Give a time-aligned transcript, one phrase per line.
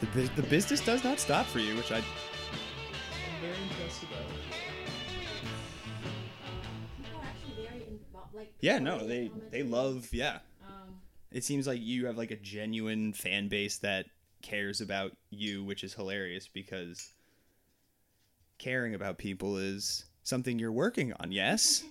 [0.00, 1.96] The, the business does not stop for you, which I.
[1.98, 2.02] I'm
[3.40, 4.22] very impressed about.
[6.96, 8.34] People are actually very involved.
[8.34, 10.38] Like Yeah, no, they they love yeah.
[10.66, 14.06] Um, It seems like you have like a genuine fan base that
[14.42, 17.12] cares about you, which is hilarious because
[18.58, 21.32] caring about people is something you're working on.
[21.32, 21.84] Yes,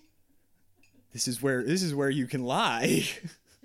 [1.14, 3.04] this is where this is where you can lie.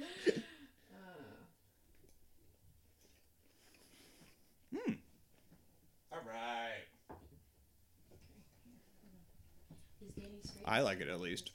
[4.75, 4.93] hmm.
[6.13, 6.85] All right.
[10.01, 10.54] he's getting straight.
[10.65, 11.51] I like it at least.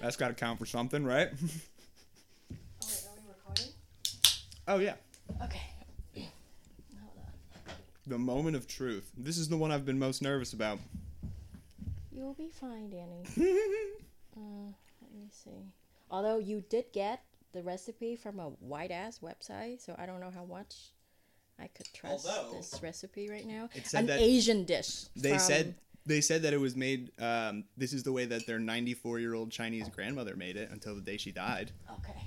[0.00, 1.30] That's got to count for something, right?
[1.32, 3.72] oh wait, are we recording?
[4.68, 4.94] Oh yeah.
[5.42, 5.62] Okay.
[6.14, 7.74] Hold on.
[8.06, 9.10] The moment of truth.
[9.16, 10.78] This is the one I've been most nervous about.
[12.12, 13.22] You'll be fine, Danny.
[14.36, 15.72] uh, let me see.
[16.10, 20.30] Although you did get the recipe from a white ass website, so I don't know
[20.30, 20.92] how much
[21.58, 23.68] I could trust Although- this recipe right now.
[23.74, 25.04] It said An that- Asian dish.
[25.16, 25.74] They from- said
[26.06, 27.12] they said that it was made.
[27.18, 30.94] Um, this is the way that their 94 year old Chinese grandmother made it until
[30.94, 31.70] the day she died.
[32.00, 32.20] Okay.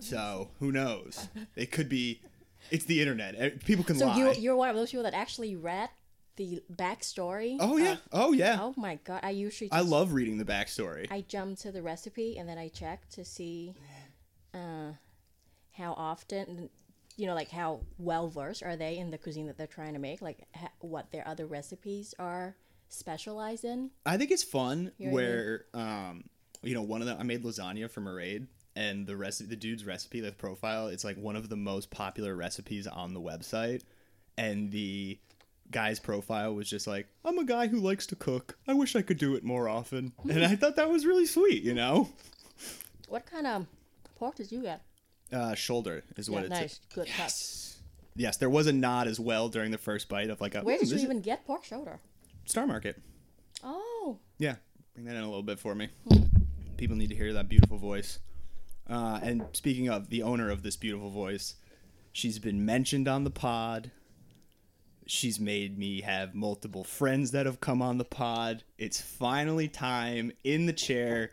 [0.00, 1.28] So who knows?
[1.54, 2.22] It could be.
[2.70, 3.34] It's the internet.
[3.36, 4.16] Eh, People can So lie.
[4.16, 5.90] you you're one of those people that actually read
[6.36, 7.58] the backstory.
[7.60, 7.92] oh yeah.
[7.92, 8.56] of- oh yeah.
[8.60, 9.20] oh my god!
[9.22, 11.06] I usually I love reading the backstory.
[11.10, 13.74] I jump to the recipe and then I check to see
[14.54, 14.92] uh,
[15.72, 16.70] how often,
[17.16, 19.98] you know, like how well versed are they in the cuisine that they're trying to
[19.98, 22.56] make, like ha- what their other recipes are
[22.92, 23.90] specialized in.
[24.04, 26.24] I think it's fun You know what I where um
[26.62, 28.46] you know one of them I made lasagna from a raid
[28.76, 32.34] and the rest the dude's recipe the profile it's like one of the most popular
[32.34, 33.82] recipes on the website
[34.36, 35.18] and the
[35.70, 38.58] guy's profile was just like I'm a guy who likes to cook.
[38.68, 40.12] I wish I could do it more often.
[40.28, 42.10] And I thought that was really sweet you know?
[43.08, 43.66] What kind of
[44.16, 44.82] pork did you get?
[45.32, 47.18] Uh shoulder is what yeah, it's nice, good cut.
[47.18, 47.80] yes
[48.16, 50.76] yes there was a nod as well during the first bite of like a Where
[50.76, 52.00] "Hmm, did you even get pork shoulder?
[52.44, 53.00] Star Market
[53.64, 54.56] Oh, Yeah,
[54.94, 55.88] bring that in a little bit for me.
[56.76, 58.18] People need to hear that beautiful voice.
[58.90, 61.54] Uh, and speaking of the owner of this beautiful voice,
[62.12, 63.92] she's been mentioned on the pod.
[65.06, 68.64] She's made me have multiple friends that have come on the pod.
[68.78, 71.30] It's finally time in the chair.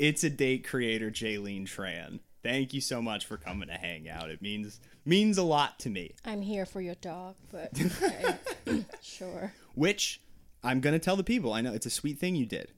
[0.00, 2.18] It's a date creator, Jaylene Tran.
[2.42, 4.30] Thank you so much for coming to hang out.
[4.30, 6.14] It means means a lot to me.
[6.24, 7.70] I'm here for your dog, but
[8.02, 8.84] okay.
[9.02, 9.52] sure.
[9.74, 10.20] Which
[10.64, 11.52] I'm gonna tell the people.
[11.52, 12.72] I know it's a sweet thing you did.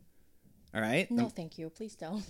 [0.75, 1.11] All right.
[1.11, 1.69] No, thank you.
[1.69, 2.25] Please don't.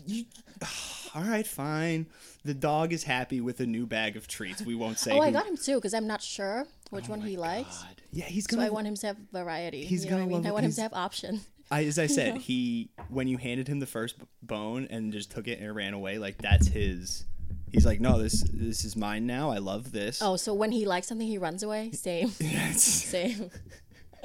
[1.15, 2.07] All right, fine.
[2.45, 4.63] The dog is happy with a new bag of treats.
[4.63, 5.13] We won't say.
[5.13, 7.85] Oh, I who- got him too because I'm not sure which Oh one he likes.
[8.11, 8.67] Yeah, he's So gonna.
[8.67, 9.85] I want him to have variety.
[9.85, 10.47] He's you know what I gonna mean?
[10.47, 11.41] I want him to have option.
[11.71, 12.41] I, as I said, know?
[12.41, 16.19] he when you handed him the first bone and just took it and ran away,
[16.19, 17.25] like that's his.
[17.71, 19.51] He's like, no, this this is mine now.
[19.51, 20.21] I love this.
[20.23, 21.91] Oh, so when he likes something, he runs away.
[21.93, 22.29] Same,
[22.73, 23.51] same.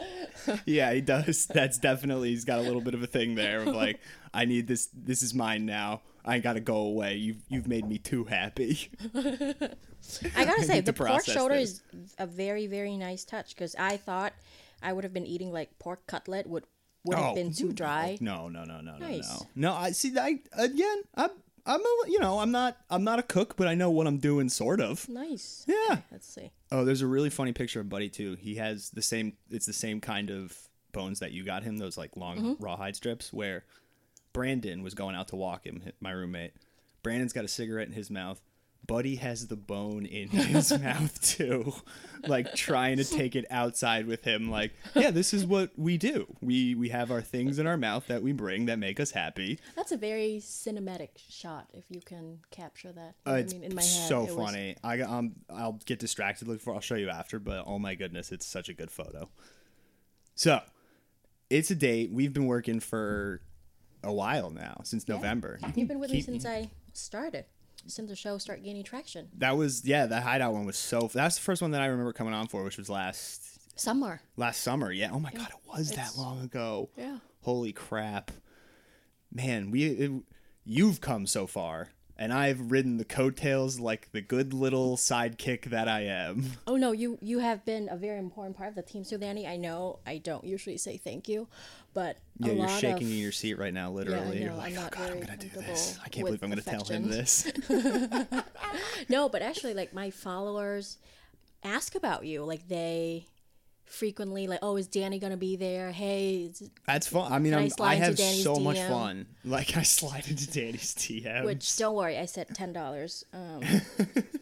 [0.66, 1.46] yeah, he does.
[1.48, 4.00] That's definitely he's got a little bit of a thing there of like,
[4.34, 4.90] I need this.
[4.94, 6.02] This is mine now.
[6.25, 7.16] I gotta go away.
[7.16, 8.90] You've you've made me too happy.
[9.16, 11.81] I gotta say, need to the pork shoulder this.
[11.94, 14.34] is a very, very nice touch because I thought
[14.81, 16.66] I would have been eating like pork cutlet would
[17.06, 18.18] would have Oh, been too dry.
[18.22, 19.30] No, no, no, no, no, Nice.
[19.56, 19.72] no.
[19.72, 20.18] No, I see.
[20.18, 21.30] I again, I'm,
[21.66, 24.18] I'm, a, you know, I'm not, I'm not a cook, but I know what I'm
[24.18, 25.07] doing, sort of.
[25.09, 25.66] Nice.
[25.68, 25.97] Yeah.
[26.12, 26.52] Let's see.
[26.72, 28.36] Oh, there's a really funny picture of Buddy too.
[28.36, 29.34] He has the same.
[29.50, 30.57] It's the same kind of
[30.94, 31.78] bones that you got him.
[31.78, 32.63] Those like long Mm-hmm.
[32.63, 33.31] rawhide strips.
[33.34, 33.63] Where
[34.34, 36.53] Brandon was going out to walk him, my roommate.
[37.03, 38.41] Brandon's got a cigarette in his mouth.
[38.85, 41.73] Buddy has the bone in his mouth too,
[42.25, 44.49] like trying to take it outside with him.
[44.49, 46.25] Like, yeah, this is what we do.
[46.41, 49.59] We we have our things in our mouth that we bring that make us happy.
[49.75, 51.67] That's a very cinematic shot.
[51.73, 53.15] If you can capture that.
[53.25, 54.75] Uh, You know what it's I mean, in my head, so it was- funny.
[54.83, 56.47] I um, I'll get distracted.
[56.47, 56.73] Look for.
[56.73, 57.39] I'll show you after.
[57.39, 59.27] But oh my goodness, it's such a good photo.
[60.35, 60.62] So,
[61.50, 62.12] it's a date.
[62.12, 63.41] We've been working for
[64.03, 65.15] a while now, since Yeah.
[65.15, 65.57] November.
[65.62, 67.45] You You've been with me since I started,
[67.88, 69.30] since the show started gaining traction.
[69.38, 70.06] That was yeah.
[70.06, 71.10] The hideout one was so.
[71.13, 73.44] That's the first one that I remember coming on for, which was last
[73.80, 74.22] Summer.
[74.36, 74.92] last summer.
[74.92, 75.10] Yeah.
[75.13, 76.89] Oh my god, it was that long ago.
[76.98, 77.18] Yeah.
[77.42, 78.31] Holy crap,
[79.31, 79.72] man.
[79.72, 80.12] We it,
[80.66, 81.89] you've come so far.
[82.19, 86.54] And I've ridden the coattails like the good little sidekick that I am.
[86.66, 89.04] Oh no, you you have been a very important part of the team.
[89.04, 91.48] So Danny, I know I don't usually say thank you,
[91.97, 94.44] but Yeah, you're shaking of, in your seat right now, literally.
[94.44, 95.97] you're like, I'm oh god, I'm gonna do this.
[96.05, 97.51] I can't believe I'm gonna tell him this.
[99.09, 100.99] No, but actually, like my followers
[101.63, 102.44] ask about you.
[102.44, 103.25] Like they
[103.85, 105.91] frequently like, "Oh, is Danny gonna be there?
[105.91, 106.51] Hey,
[106.85, 107.33] That's fun.
[107.33, 109.25] I mean, I I have so much fun.
[109.44, 111.45] Like I slide into Danny's DM.
[111.45, 113.25] which don't worry, I said ten dollars.
[113.33, 113.63] Um,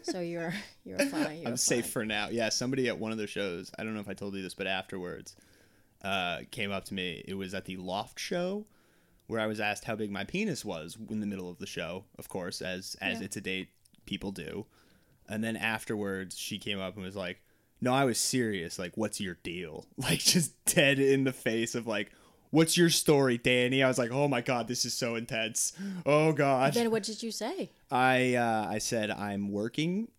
[0.02, 0.54] so you're
[0.84, 1.38] you're fine.
[1.40, 2.28] You're I'm safe for now.
[2.30, 4.56] Yeah, somebody at one of the shows, I don't know if I told you this,
[4.56, 5.38] but afterwards,
[6.06, 7.24] uh, came up to me.
[7.28, 8.66] It was at the Loft show
[9.28, 12.06] where I was asked how big my penis was in the middle of the show,
[12.20, 13.26] of course, as as Yeah.
[13.26, 13.70] it's a date
[14.06, 14.68] people do.
[15.28, 17.42] And then afterwards, she came up and was like,
[17.82, 18.78] "No, I was serious.
[18.78, 22.12] Like, what's your deal?" Like just dead in the face of like,
[22.52, 25.74] "What's your story, Danny?" I was like, "Oh my god, this is so intense.
[26.06, 27.72] Oh god." Then what did you say?
[27.90, 30.10] I uh, I said I'm working,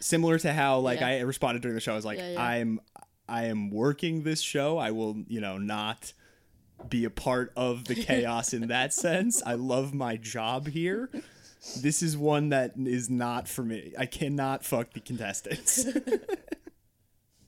[0.00, 1.06] similar to how like Yeah.
[1.08, 1.92] I responded during the show.
[1.92, 2.42] I was like, Yeah.
[2.42, 2.80] I'm
[3.28, 4.78] I am working this show.
[4.78, 6.12] I will you know not
[6.88, 9.42] be a part of the chaos in that sense.
[9.44, 11.10] I love my job here.
[11.80, 13.92] This is one that is not for me.
[13.98, 15.86] I cannot fuck the contestants.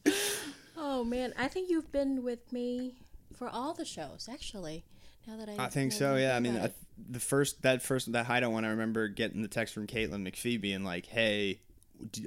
[0.81, 2.95] Oh man, I think you've been with me
[3.37, 4.85] for all the shows actually.
[5.27, 6.17] Now that I I think so.
[6.17, 6.35] Yeah.
[6.35, 6.73] I mean, I,
[7.09, 10.61] the first that first that hideout one, I remember getting the text from Caitlin McPhee
[10.61, 11.61] being like, "Hey,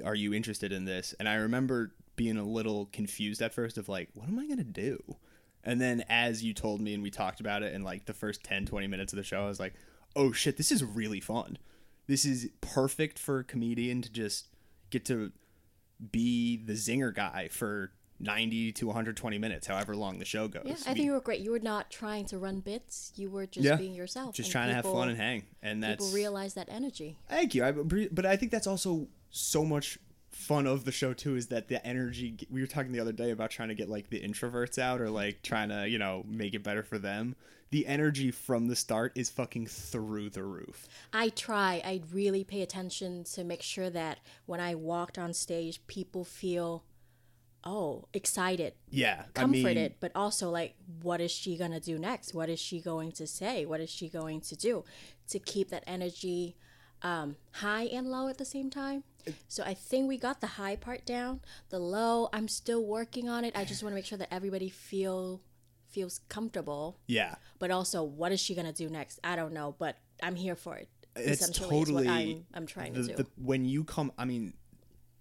[0.04, 3.88] are you interested in this?" And I remember being a little confused at first of
[3.88, 5.16] like, "What am I gonna do?"
[5.64, 8.42] And then as you told me and we talked about it in like the first
[8.44, 9.74] 10, 20 minutes of the show, I was like,
[10.14, 11.58] "Oh shit, this is really fun.
[12.06, 14.48] This is perfect for a comedian to just
[14.90, 15.32] get to
[16.10, 20.62] be the zinger guy for." 90 to 120 minutes, however long the show goes.
[20.64, 21.40] yeah, I We- think you were great.
[21.40, 23.10] You were not trying to run bits.
[23.16, 23.74] You were just Yeah.
[23.74, 24.36] being yourself.
[24.36, 25.42] just trying to have fun and hang.
[25.60, 27.18] And that's People realize that energy.
[27.28, 27.64] Thank you.
[27.64, 29.98] I, but I think that's also so much
[30.32, 33.30] fun of the show too is that the energy we were talking the other day
[33.30, 36.54] about trying to get like the introverts out or like trying to you know make
[36.54, 37.36] it better for them
[37.70, 41.82] the energy from the start is fucking through the roof I try.
[41.84, 46.84] I really pay attention to make sure that when I walked on stage, people feel,
[47.64, 52.34] oh, excited, yeah comforted, i mean but also like, what is she gonna do next?
[52.34, 53.66] What is she going to say?
[53.66, 54.84] What is she going to do
[55.28, 56.56] to keep that energy
[57.02, 59.04] um, high and low at the same time?
[59.48, 61.40] So I think we got the high part down.
[61.70, 63.56] The low, I'm still working on it.
[63.56, 65.40] I just want to make sure that everybody feel
[65.90, 66.96] feels comfortable.
[67.06, 69.20] yeah But also, what is she gonna do next?
[69.22, 70.88] I don't know, but I'm here for it.
[71.16, 73.14] it's totally I'm, I'm trying the, to do.
[73.16, 74.54] the, when you come i mean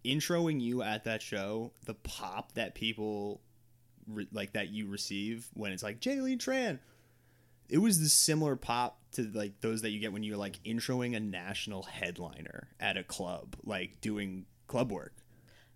[0.05, 3.41] introing you at that show the pop that people
[4.07, 6.79] re, like that you receive when it's like Jaylene Tran
[7.71, 11.15] it was the similar pop to like those that you get when you're like introing
[11.15, 15.13] a national headliner at a club like doing club work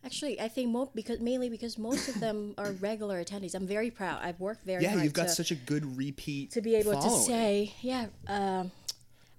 [0.06, 3.56] Actually, I think mo- because mainly because most of them are regular attendees.
[3.56, 4.20] I'm very proud.
[4.22, 7.02] I've worked very yeah hard you've got to, such a good repeat to be able
[7.02, 8.08] to say, yeah.
[8.28, 8.72] Um,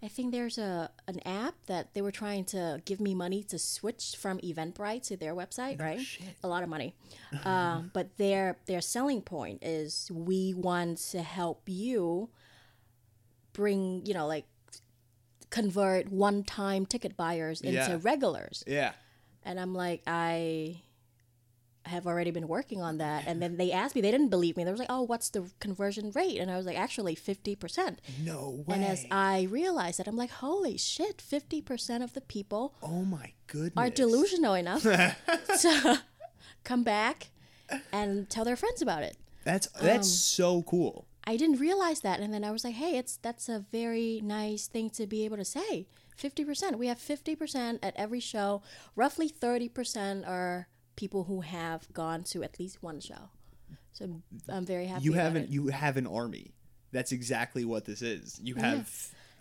[0.03, 3.61] I think there's a an app that they were trying to give me money to
[3.61, 6.00] switch from Eventbrite to their website, right?
[6.43, 6.94] A lot of money.
[7.44, 12.29] um, but their their selling point is we want to help you
[13.56, 14.47] bring, you know, like
[15.50, 17.99] convert one-time ticket buyers into Yeah.
[18.03, 18.62] regulars.
[18.67, 18.93] yeah
[19.44, 20.82] And I'm like, I
[21.85, 23.25] have already been working on that.
[23.29, 24.64] And then they asked me, they didn't believe me.
[24.64, 26.38] They were like, oh, what's the conversion rate?
[26.41, 27.99] And I was like, actually, 50%.
[28.25, 32.75] no way And as I realized that, I'm like, holy shit, 50% of the people
[32.82, 34.82] oh my goodness are delusional enough
[35.62, 36.03] to
[36.64, 37.29] come back
[37.93, 39.17] and tell their friends about it.
[39.44, 42.96] that's that's Um, so cool I didn't realize that, and then I was like, "Hey,
[42.96, 46.78] it's that's a very nice thing to be able to say." Fifty percent.
[46.78, 48.62] We have fifty percent at every show.
[48.94, 53.30] Roughly thirty percent are people who have gone to at least one show.
[53.92, 55.04] So I'm, very happy.
[55.04, 55.48] you about have an it.
[55.48, 56.52] you have an army.
[56.92, 58.38] That's exactly what this is.
[58.42, 58.90] You have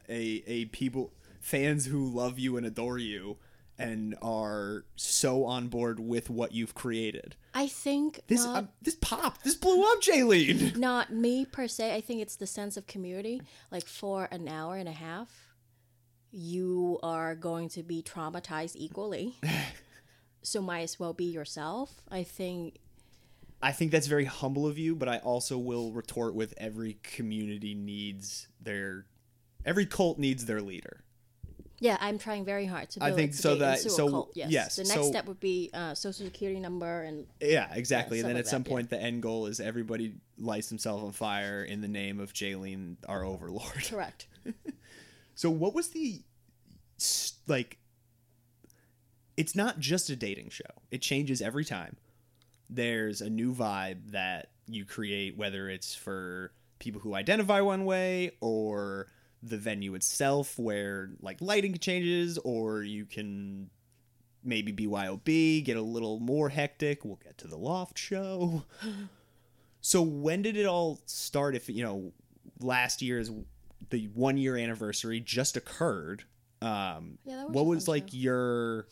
[0.09, 3.37] a a people fans who love you and adore you
[3.77, 7.36] and are so on board with what you've created.
[7.53, 10.75] I think This not, um, this pop, this blew up, Jaylene.
[10.77, 11.94] not me per se.
[11.94, 13.41] I think it's the sense of community.
[13.72, 15.29] Like for an hour and a half,
[16.32, 19.36] you are going to be traumatized equally.
[20.41, 22.01] so might as well be yourself.
[22.12, 22.79] I think
[23.62, 27.74] I think that's very humble of you, but I also will retort with every community
[27.74, 29.05] needs their
[29.65, 31.04] every cult needs their leader.
[31.85, 34.31] Yeah, I'm trying very hard to I build think so that- so- cult.
[34.33, 34.49] Yes.
[34.51, 38.17] yes, The next so- step would be uh, social security number and Yeah, exactly.
[38.17, 38.75] Yeah, and then at like some that, yeah.
[38.75, 42.95] point, the end goal is everybody lights themselves on fire in the name of Jaylene,
[43.07, 43.83] our overlord.
[43.89, 44.27] correct.
[45.35, 46.21] So, what was the
[47.47, 47.77] like?
[49.37, 50.63] It's not just a dating show.
[50.91, 51.97] It changes every time.
[52.69, 58.31] There's a new vibe that you create, whether it's for people who identify one way
[58.41, 59.07] or
[59.47, 63.69] the venue itself, where like lighting changes, or you can
[64.43, 67.03] maybe BYOB, get a little more hectic.
[67.03, 68.63] We'll get to the loft show.
[69.81, 71.55] So when did it all start?
[71.55, 72.11] If you know,
[72.59, 73.29] last year's
[73.91, 76.23] the one year anniversary just occurred.
[76.59, 78.17] Um, Yeah, that was what was like show.
[78.17, 78.87] your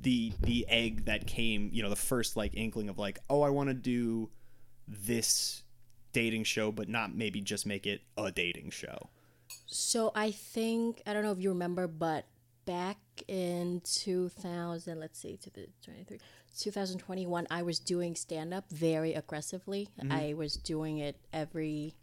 [0.00, 1.70] the the egg that came?
[1.72, 4.30] You know, the first like inkling of like, oh, I want to do
[4.86, 5.64] this
[6.18, 9.08] dating show, but not maybe just make it a dating show.
[9.66, 12.24] So I think I don't know if you remember, but
[12.64, 12.98] back
[13.28, 16.18] in 2000, let's see, to the 23,
[16.58, 19.90] 2021, I was doing stand up very aggressively.
[20.00, 20.10] Mm-hmm.
[20.12, 21.94] I was doing it every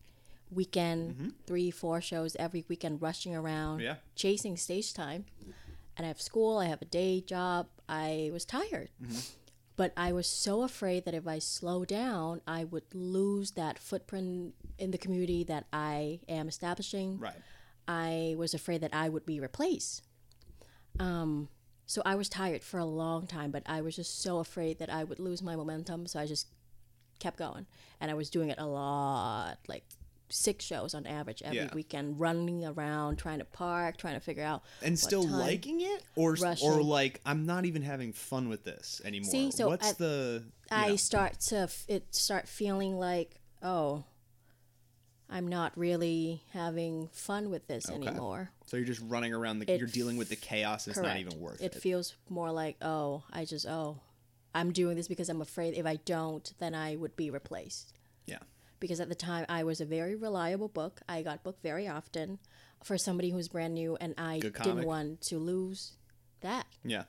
[0.49, 1.29] weekend, mm-hmm.
[1.45, 3.95] three, four shows every weekend, rushing around, Yeah.
[4.15, 5.25] chasing stage time.
[5.97, 7.67] And I have school, I have a day job.
[7.89, 8.89] I was tired.
[9.03, 9.19] Mm-hmm.
[9.77, 14.53] But I was so afraid that if I slow down, I would lose that footprint
[14.77, 17.19] in the community that I am establishing.
[17.19, 17.33] Right.
[17.87, 20.01] I was afraid that I would be replaced.
[20.99, 21.49] Um,
[21.85, 24.89] so I was tired for a long time, but I was just so afraid that
[24.89, 26.07] I would lose my momentum.
[26.07, 26.47] So I just
[27.19, 27.65] kept going,
[27.99, 29.83] and I was doing it a lot, like
[30.29, 31.73] six shows on average every Yeah.
[31.73, 35.33] weekend, running around, trying to park, trying to figure out And still time.
[35.33, 39.29] liking it, or or like I'm not even having fun with this anymore.
[39.31, 40.43] See, so What's at- the?
[40.71, 44.03] I start to f- it start feeling like oh,
[45.29, 48.51] I'm not really having fun with this anymore.
[48.67, 49.59] So you're just running around.
[49.59, 50.87] The, It you're dealing with the chaos.
[50.87, 51.81] It's not even worth it it.
[51.81, 53.99] feels more like oh i just oh
[54.53, 57.93] i'm doing this because i'm afraid if i don't then i would be replaced
[58.25, 58.39] yeah.
[58.79, 61.01] Because at the time i was a very reliable book.
[61.07, 62.39] I got booked very often
[62.83, 65.93] for somebody who's brand new and i didn't want to lose
[66.41, 66.65] that.
[66.83, 67.03] Yeah.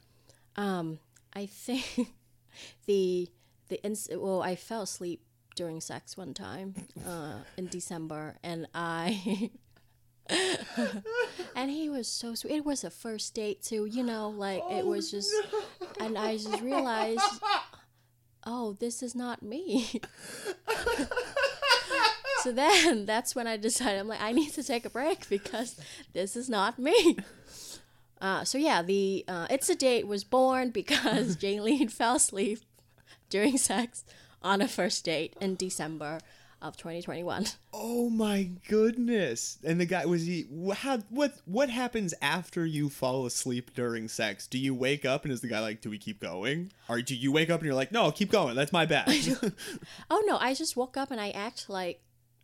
[0.56, 2.08] i think
[2.86, 3.28] the
[3.68, 5.20] the ins- well i fell asleep
[5.54, 6.74] during sex one time
[7.06, 9.50] uh, in december and i
[11.54, 12.52] and he was so sweet.
[12.54, 15.32] It was a first date too you know like it was just
[16.00, 17.20] and i just realized
[18.44, 20.00] oh this is not me
[22.46, 25.78] so then that's when i decided i'm like i need to take a break because
[26.12, 27.16] this is not me
[28.20, 32.60] uh, so yeah the uh, it's a date was born because Jaylene fell asleep
[33.28, 34.04] during sex
[34.42, 36.20] on a first date in december
[36.62, 37.46] of 2021
[37.78, 39.58] Oh my goodness!
[39.62, 40.46] And the guy was he?
[40.74, 40.98] How?
[41.10, 41.34] What?
[41.44, 44.46] What happens after you fall asleep during sex?
[44.46, 47.14] Do you wake up and is the guy like, "Do we keep going?" Or do
[47.14, 48.56] you wake up and you're like, "No, keep going.
[48.56, 49.08] That's my bad."
[50.10, 52.00] Oh no, I just woke up and I act like,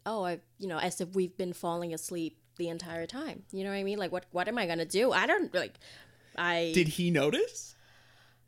[0.07, 3.43] oh, I, you know, as if we've been falling asleep the entire time.
[3.53, 3.99] You know what I mean?
[3.99, 5.13] Like, what, what am I gonna do?
[5.13, 5.79] I don't like.
[6.37, 7.75] I Did he notice?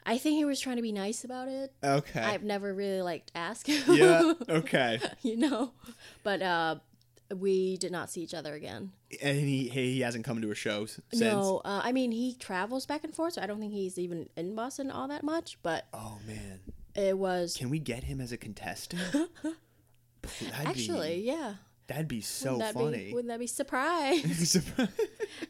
[0.06, 1.72] I think he was trying to be nice about it.
[1.82, 2.20] Okay.
[2.20, 3.82] I've never really like asked him.
[3.94, 4.32] yeah.
[4.48, 5.00] Okay.
[5.22, 5.72] you know,
[6.22, 6.76] but uh,
[7.34, 8.92] we did not see each other again.
[9.22, 11.02] And he he hasn't come to a show since.
[11.12, 14.28] No, uh, I mean he travels back and forth, so I don't think he's even
[14.36, 15.58] in Boston all that much.
[15.62, 16.60] But Oh man.
[16.94, 19.30] it was Can we get him as a contestant?
[20.54, 21.54] Actually, be, yeah.
[21.86, 23.04] that'd be so Wouldn't that funny.
[23.06, 24.56] Be, wouldn't that be surprise?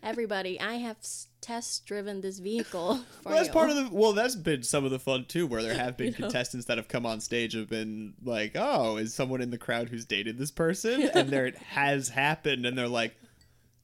[0.03, 0.97] Everybody, I have
[1.41, 2.97] test driven this vehicle.
[2.97, 3.53] For Well, that's you.
[3.53, 3.89] part of the.
[3.95, 6.89] Well, that's been some of the fun too, where there have been contestants that have
[6.89, 10.51] come on stage have been like, "Oh, is someone in the crowd who's dated this
[10.51, 13.15] person?" and there it has happened, and they're like,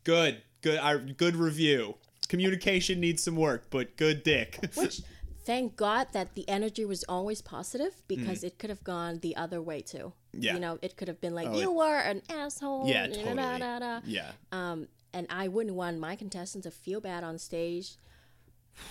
[0.05, 1.97] "Good, good, our good review.
[2.29, 5.03] Communication needs some work, but good dick." Which,
[5.51, 9.61] thank God that the energy was always positive because it could have gone the other
[9.61, 10.13] way too.
[10.33, 10.55] Yeah.
[10.55, 12.87] You know, it could have been like, Oh, you were an asshole.
[12.87, 13.35] Yeah, totally.
[13.35, 14.01] da, da, da.
[14.05, 17.97] yeah, Um, and I wouldn't want my contestants to feel bad on stage.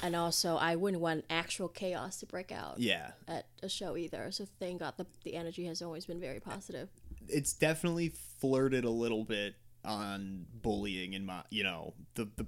[0.04, 3.12] And also, I wouldn't want actual chaos to break out yeah.
[3.26, 4.30] at a show either.
[4.30, 6.90] So, thank God the, the energy has always been very positive.
[7.30, 8.12] It's definitely
[8.42, 12.46] flirted a little bit on bullying in my, you know, the the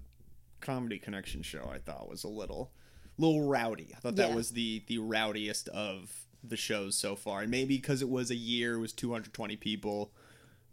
[0.59, 1.71] comedy connection show.
[1.73, 2.73] I thought was a little,
[3.17, 3.91] little rowdy.
[3.95, 4.35] I thought that Yeah.
[4.35, 6.11] was the the rowdiest of
[6.43, 10.11] the shows so far, and maybe because it was a year, it was 220 people.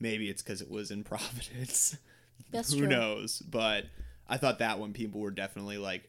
[0.00, 1.96] Maybe it's because it was in Providence.
[2.50, 2.88] That's Who true.
[2.88, 3.40] knows?
[3.40, 3.86] But
[4.28, 6.04] I thought that one people were definitely like.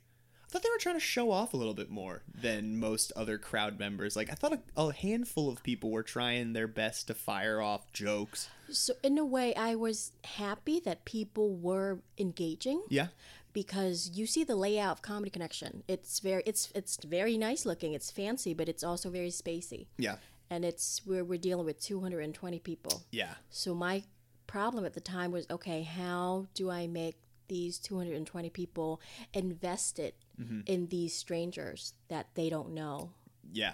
[0.46, 3.38] I thought they were trying to show off a little bit more than most other
[3.38, 4.16] crowd members.
[4.16, 7.92] Like I thought a, a handful of people were trying their best to fire off
[7.94, 8.50] jokes.
[8.72, 12.82] So, in a way, I was happy that people were engaging.
[12.90, 13.08] Yeah.
[13.54, 17.94] Because you see the layout of comedy connection it's very it's it's very nice looking
[17.94, 20.16] it's fancy but it's also very spacey Yeah.
[20.50, 23.34] and it's where we're dealing with 220 people Yeah.
[23.50, 24.04] so my
[24.48, 29.02] problem at the time was okay how do i make these 220 people
[29.34, 30.62] invested mm-hmm.
[30.68, 33.12] in these strangers that they don't know
[33.52, 33.74] Yeah.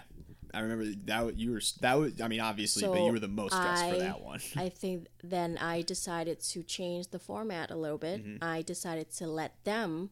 [0.54, 3.54] I remember that you were that was I mean obviously but you were the most
[3.54, 4.40] stressed for that one.
[4.56, 8.24] I think then I decided to change the format a little bit.
[8.24, 8.44] Mm-hmm.
[8.44, 10.10] I decided to let them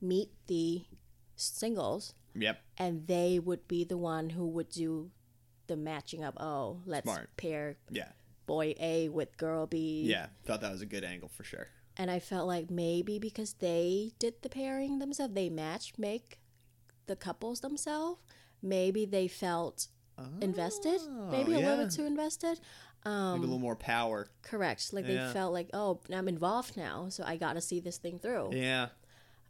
[0.00, 0.84] meet the
[1.36, 2.60] singles yep.
[2.78, 5.10] and they would be the one who would do
[5.66, 6.36] the matching up.
[6.40, 7.36] Oh, let's Smart.
[7.36, 8.08] pair Yeah.
[8.46, 10.02] boy A with girl B.
[10.04, 10.26] Yeah.
[10.44, 11.68] Thought that was a good angle for sure.
[11.96, 16.38] And I felt like maybe because they did the pairing themselves, they match make
[17.06, 18.20] the couples themselves.
[18.62, 19.88] Maybe they felt
[20.40, 21.00] invested.
[21.30, 22.58] Maybe a little Oh, bit too invested.
[23.04, 24.28] Maybe a little more power.
[24.42, 24.92] Correct.
[24.92, 25.32] Like they Yeah.
[25.32, 28.50] felt like, oh, I'm involved now, so I got to see this thing through.
[28.54, 28.88] Yeah.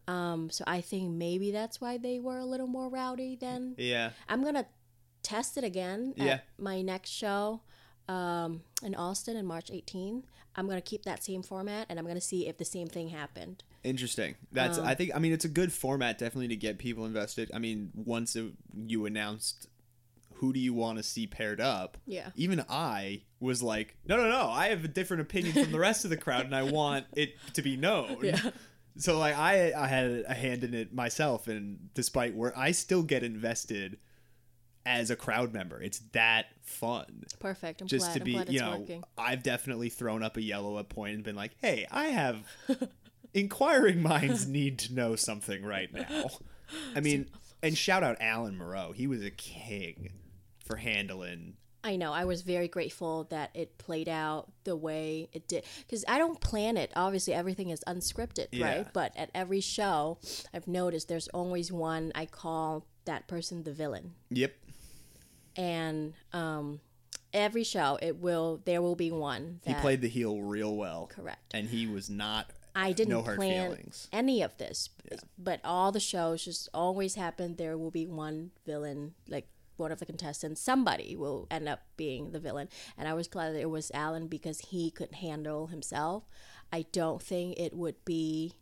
[0.08, 4.10] Um, so I think maybe that's why they were a little more rowdy than Yeah.
[4.28, 4.66] I'm gonna
[5.22, 6.24] test it again Yeah.
[6.34, 7.62] at my next show
[8.08, 10.24] um, in Austin in March 18.
[10.54, 13.64] I'm gonna keep that same format, and I'm gonna see if the same thing happened.
[13.86, 14.34] Interesting.
[14.52, 17.50] That's um, I think I mean it's a good format definitely to get people invested.
[17.54, 19.68] I mean once it, you announced
[20.34, 21.96] who do you want to see paired up?
[22.06, 22.28] Yeah.
[22.36, 24.48] Even I was like, no, no, no.
[24.50, 27.36] I have a different opinion from the rest of the crowd, and I want it
[27.54, 28.18] to be known.
[28.22, 28.50] Yeah.
[28.98, 33.02] So like I I had a hand in it myself, and despite where I still
[33.02, 33.98] get invested
[34.86, 37.80] as a crowd member, it's that fun Perfect.
[37.80, 38.18] I'm just glad.
[38.18, 39.04] to be you know working.
[39.16, 42.44] i've definitely thrown up a yellow at point and been like hey i have
[43.34, 46.26] inquiring minds need to know something right now
[46.94, 47.28] i mean
[47.62, 50.10] and shout out alan moreau he was a king
[50.64, 51.54] for handling
[51.84, 52.12] I know.
[52.12, 55.62] I was very grateful that it played out the way it did.
[55.86, 56.90] Because I don't plan it.
[56.96, 58.66] Obviously, everything is unscripted, Yeah.
[58.78, 58.86] right?
[58.92, 60.18] But at every show,
[60.52, 64.14] I've noticed there's always one I call that person the villain.
[64.30, 64.52] yep
[65.54, 66.80] And um,
[67.32, 71.54] every show, it will there will be one he played the heel real well correct.
[71.54, 74.90] and he was not I didn't no plan feelings any of this,
[75.38, 77.56] but all the shows just always happen.
[77.56, 80.60] There will be one villain, like one of the contestants.
[80.60, 82.68] Somebody will end up being the villain,
[82.98, 86.24] and I was glad that it was Alan because he could handle himself.
[86.72, 88.54] I don't think it would be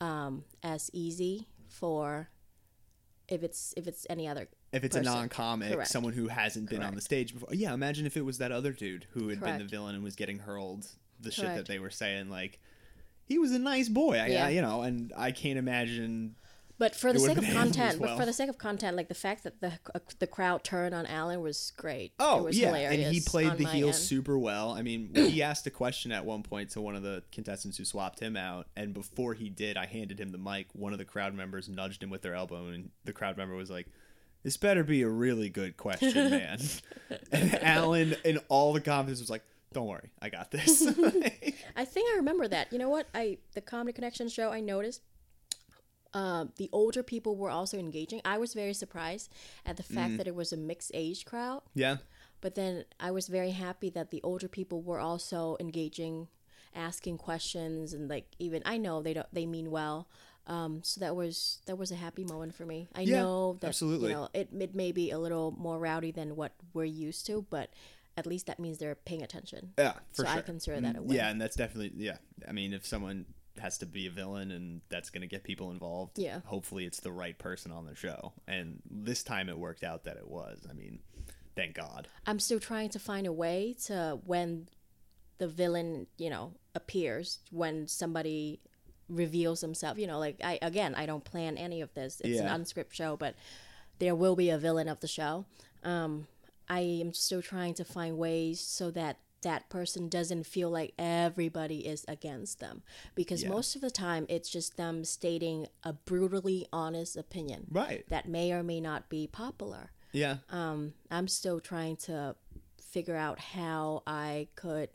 [0.00, 2.28] um, as easy for
[3.28, 4.48] if it's if it's any other.
[4.72, 5.10] if it's person.
[5.10, 5.90] a non-comic Correct.
[5.90, 8.72] someone who hasn't been on the stage before yeah imagine if it was that other
[8.72, 10.86] dude who had been the villain and was getting hurled
[11.20, 12.60] the shit that they were saying like
[13.26, 14.46] he was a nice boy I, Yeah.
[14.46, 16.36] I- you know and i can't imagine
[16.78, 19.14] But for the sake of content, as but for the sake of content, like the
[19.14, 22.12] fact that the uh, the crowd turned on Alan was great.
[22.20, 23.96] Oh it was yeah, hilarious and he played the heel end.
[23.96, 24.72] super well.
[24.72, 27.84] I mean, he asked a question at one point to one of the contestants who
[27.86, 30.66] swapped him out, and before he did, I handed him the mic.
[30.74, 33.70] One of the crowd members nudged him with their elbow, and the crowd member was
[33.70, 33.86] like,
[34.42, 36.60] "This better be a really good question, man."
[37.32, 40.86] and Alan, in all the confidence, was like, "Don't worry, I got this."
[41.76, 42.72] I think I remember that.
[42.72, 43.06] You know what?
[43.14, 44.50] I the Comedy Connection show.
[44.52, 45.02] I noticed.
[46.14, 48.22] Uh, the older people were also engaging.
[48.24, 49.30] I was very surprised
[49.66, 50.16] at the fact Mm.
[50.18, 51.62] that it was a mixed age crowd.
[51.74, 51.98] yeah,
[52.40, 56.28] But then I was very happy that the older people were also engaging,
[56.74, 60.08] asking questions, and like even I know they don't they mean well.
[60.46, 62.88] Um, so that was that was a happy moment for me.
[62.94, 64.10] I Yeah, know that absolutely.
[64.10, 67.44] you know it it may be a little more rowdy than what we're used to,
[67.50, 67.68] but
[68.16, 69.72] at least that means they're paying attention.
[69.78, 70.32] yeah, for so sure.
[70.38, 71.16] I consider that a Mm, win.
[71.16, 72.16] Yeah, and that's definitely yeah.
[72.48, 73.26] I mean, if someone
[73.58, 76.40] has to be a villain and that's going to get people involved, Yeah.
[76.44, 78.32] hopefully it's the right person on the show.
[78.46, 80.66] And this time it worked out that it was.
[80.68, 80.98] I mean,
[81.54, 82.06] thank God.
[82.26, 84.68] I'm still trying to find a way to when
[85.38, 88.60] the villain, you know, appears when somebody
[89.08, 89.98] reveals himself.
[89.98, 92.20] You know, like I again, I don't plan any of this.
[92.20, 92.52] It's Yeah.
[92.54, 93.36] an unscripted show, but
[93.98, 95.46] there will be a villain of the show.
[95.82, 96.26] Um,
[96.68, 101.86] I am still trying to find ways so that that person doesn't feel like everybody
[101.86, 102.82] is against them
[103.14, 103.50] because Yeah.
[103.50, 108.08] most of the time it's just them stating a brutally honest opinion Right.
[108.08, 110.38] that may or may not be popular Yeah.
[110.48, 112.34] um, I'm still trying to
[112.80, 114.88] figure out how I could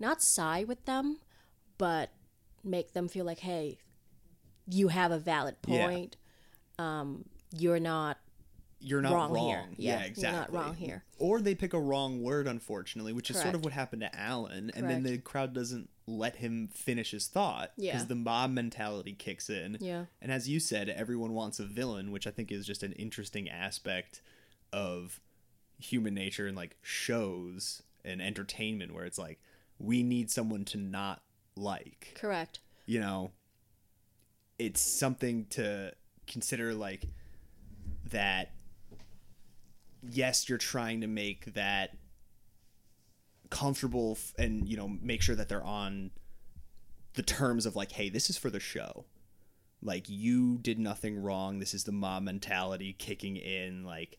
[0.00, 1.20] not side with them,
[1.78, 2.10] but
[2.64, 3.78] make them feel like, hey,
[4.68, 5.86] you have a valid Yeah.
[5.86, 6.16] point.
[6.78, 8.18] Um, you're not
[8.84, 9.46] You're not wrong, wrong.
[9.48, 9.64] here.
[9.76, 10.22] Yeah, Yeah, exactly.
[10.30, 11.04] You're not wrong here.
[11.18, 14.70] Or they pick a wrong word, unfortunately, which is sort of what happened to Alan.
[14.74, 18.04] And then the crowd doesn't let him finish his thought because Yeah.
[18.04, 19.78] the mob mentality kicks in.
[19.80, 20.04] Yeah.
[20.20, 23.48] And as you said, everyone wants a villain, which I think is just an interesting
[23.48, 24.20] aspect
[24.72, 25.20] of
[25.78, 29.40] human nature and like shows and entertainment where it's like
[29.78, 31.22] we need someone to not
[31.56, 32.12] like.
[32.16, 32.58] Correct.
[32.86, 33.30] You know,
[34.58, 35.92] it's something to
[36.26, 37.06] consider like
[38.10, 38.52] that
[40.10, 41.96] yes, you're trying to make that
[43.50, 46.10] comfortable f- and you know make sure that they're on
[47.14, 49.04] the terms of like hey this is for the show.
[49.82, 51.58] Like you did nothing wrong.
[51.58, 53.84] This is the mom mentality kicking in.
[53.84, 54.18] Like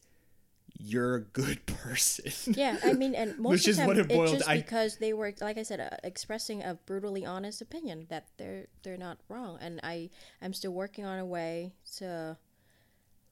[0.78, 2.54] you're a good person.
[2.56, 4.50] Yeah, I mean, and most Which of is the time what it boiled- it's just
[4.50, 8.67] I- because they were, like I said, uh, expressing a brutally honest opinion that they're
[8.84, 10.10] they're not wrong, and I
[10.41, 12.38] I'm still working on a way to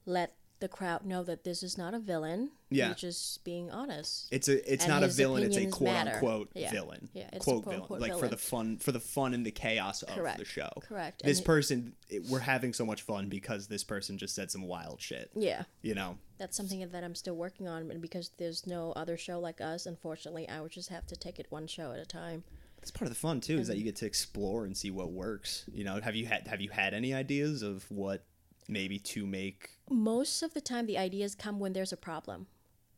[0.07, 2.49] let the crowd know that this is not a villain.
[2.69, 2.87] Yeah.
[2.87, 4.29] He's just being honest.
[4.31, 5.43] It's a it's And not a villain.
[5.43, 6.11] It's a quote matter.
[6.13, 6.71] unquote Yeah.
[6.71, 7.09] villain.
[7.13, 10.03] Yeah, it's quote quote, villain, like for the fun for the fun and the chaos
[10.03, 10.39] of Correct.
[10.39, 10.69] the show.
[10.79, 11.21] Correct.
[11.21, 14.61] This And person, it, we're having so much fun because this person just said some
[14.63, 15.31] wild shit.
[15.35, 15.63] Yeah.
[15.81, 16.17] You know.
[16.37, 19.85] That's something that I'm still working on, and because there's no other show like us,
[19.85, 22.45] unfortunately, I would just have to take it one show at a time.
[22.77, 25.11] That's part of the fun too, is that you get to explore and see what
[25.11, 25.65] works.
[25.73, 28.23] You know, have you had have you had any ideas of what
[28.67, 32.47] maybe to make Most of the time, the ideas come when there's a problem.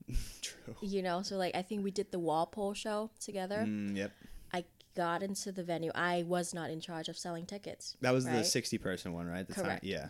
[0.41, 0.75] true?
[0.82, 3.65] You know, so like I think we did the Walpole show together.
[3.67, 4.12] Mm, yep.
[4.54, 5.91] I got into the venue.
[5.95, 7.97] I was not in charge of selling tickets.
[8.01, 9.47] That was the sixty person one, right?
[9.47, 9.84] The time- Correct.
[9.84, 10.08] yeah.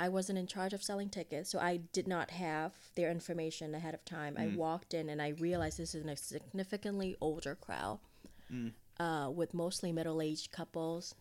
[0.00, 3.94] I wasn't in charge of selling tickets, so I did not have their information ahead
[3.94, 4.36] of time.
[4.36, 4.40] Mm.
[4.52, 7.98] I walked in and I realized this is a significantly older crowd,
[8.52, 8.72] Mm.
[9.00, 11.16] uh, with mostly middle-aged couples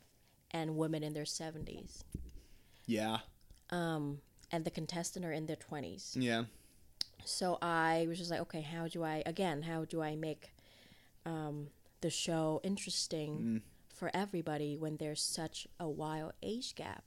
[0.51, 2.03] and women in their seventies,
[2.87, 3.19] Yeah.
[3.69, 4.19] Um,
[4.51, 6.15] and the contestant are in their twenties.
[6.19, 6.45] Yeah.
[7.25, 9.61] So I was just like, okay, how do I again?
[9.63, 10.53] How do I make
[11.25, 11.67] um,
[12.01, 13.61] the show interesting
[13.93, 17.03] for everybody when there's such a wild age gap,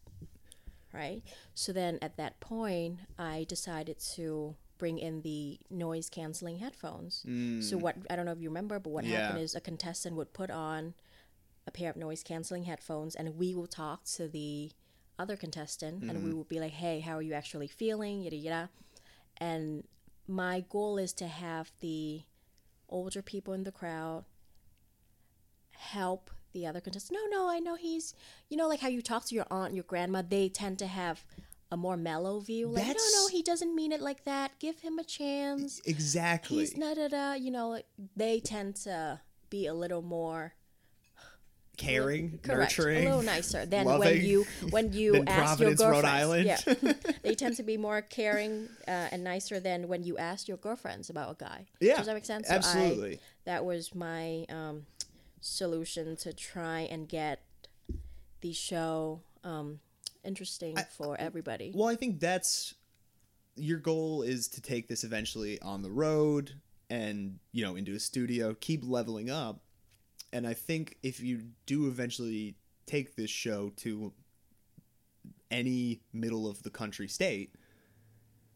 [0.92, 1.22] right?
[1.54, 7.24] So then at that point, I decided to bring in the noise canceling headphones.
[7.60, 9.20] So what I don't know if you remember, but what Yeah.
[9.20, 10.94] happened is a contestant would put on
[11.66, 14.72] a pair of noise canceling headphones, and we will talk to the
[15.20, 16.36] other contestant, and we mm-hmm.
[16.36, 18.70] will be like, "Hey, how are you actually feeling?" Yada yada.
[19.36, 19.84] And
[20.26, 22.22] my goal is to have the
[22.88, 24.24] older people in the crowd
[25.72, 27.18] help the other contestant.
[27.22, 28.14] No, no, I know he's,
[28.48, 31.24] you know, like how you talk to your aunt, your grandma, they tend to have
[31.70, 32.68] a more mellow view.
[32.68, 34.58] Like, That's- no, no, he doesn't mean it like that.
[34.58, 35.80] Give him a chance.
[35.84, 36.58] Exactly.
[36.58, 37.32] He's not da da.
[37.34, 37.80] You know,
[38.16, 40.54] they tend to be a little more
[41.80, 46.02] Caring, correct, nurturing, a little nicer than when you when you ask Providence, your Rhode
[46.02, 46.66] girlfriends.
[46.68, 46.94] Island.
[47.06, 50.58] Yeah, they tend to be more caring uh, and nicer than when you ask your
[50.58, 51.66] girlfriends about a guy.
[51.80, 52.48] Yeah, does that make sense?
[52.48, 53.20] So I- absolutely.
[53.44, 54.86] that was my um,
[55.40, 57.42] solution to try and get
[58.42, 59.80] the show um,
[60.24, 61.72] interesting for everybody.
[61.74, 62.74] Well, I think that's
[63.56, 66.52] your goal is to take this eventually on the road
[66.88, 69.60] and, you know, into a studio, keep leveling up.
[70.32, 74.12] And I think if you do eventually take this show to
[75.50, 77.54] any middle of the country state,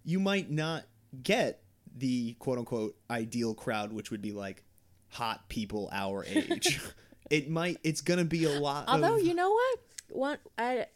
[0.05, 0.85] you might not
[1.23, 1.63] get
[1.97, 4.65] the quote unquote ideal crowd, which would be like
[5.09, 6.81] hot people our age.
[7.31, 9.23] it might, it's going to be a lot Although of.
[9.23, 10.93] you know what, one at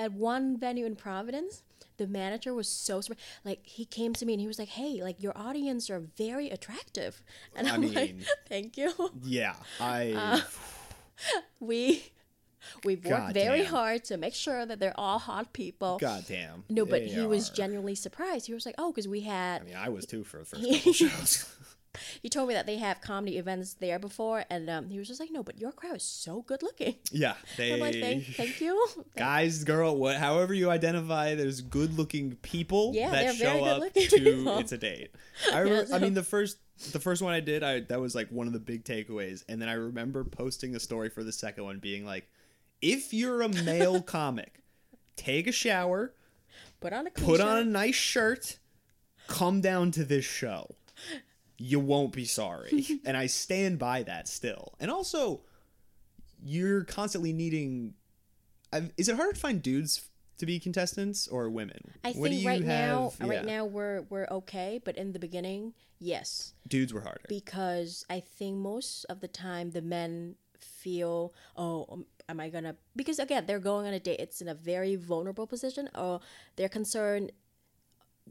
[0.00, 1.62] at one venue in Providence,
[1.96, 3.20] the manager was so surprised.
[3.44, 6.48] Like he came to me and he was like, "Hey, like your audience are very
[6.50, 7.22] attractive,"
[7.54, 10.12] and I I'm like, mean- "Thank you." yeah, I.
[10.12, 10.40] Uh,
[11.60, 12.02] We
[12.84, 13.70] we've worked God very damn.
[13.70, 15.98] hard to make sure that they're all hot people.
[16.00, 16.64] God damn.
[16.70, 18.46] No, but They he was genuinely surprised.
[18.46, 20.62] He was like, "Oh, because we had." I mean, I was too for the first
[20.64, 21.56] couple shows.
[22.22, 25.20] He told me that they have comedy events there before, and um, he was just
[25.20, 27.72] like, "No, but your crowd is so good looking." yeah, they.
[27.74, 33.10] I'm like, "Thank, thank you." Guys, girl, what, however you identify, there's good-looking people Yeah,
[33.10, 34.58] that show up to people.
[34.58, 35.12] it's a date.
[35.52, 36.58] I, remember, so- I mean, the first,
[36.92, 39.60] the first one I did, I that was like one of the big takeaways, and
[39.60, 42.28] then I remember posting a story for the second one, being like,
[42.82, 44.60] if you're a male comic,
[45.16, 46.12] take a shower,
[46.80, 47.48] Put on a put shirt.
[47.48, 48.58] on a nice shirt,
[49.26, 50.74] come down to this show.
[51.62, 52.86] You won't be sorry.
[53.04, 54.72] and I stand by that still.
[54.80, 55.42] And also,
[56.42, 57.92] you're constantly needing.
[58.72, 61.92] I've- Is it hard to find dudes to be contestants or women?
[62.02, 65.74] I What think right now, have- right now we're we're okay, but in the beginning,
[65.98, 67.26] yes, dudes were harder.
[67.28, 72.76] because I think most of the time the men feel, oh, um, am I gonna?
[72.96, 74.18] Because again, they're going on a date.
[74.18, 75.90] It's in a very vulnerable position.
[75.94, 76.20] Or
[76.56, 77.30] their concern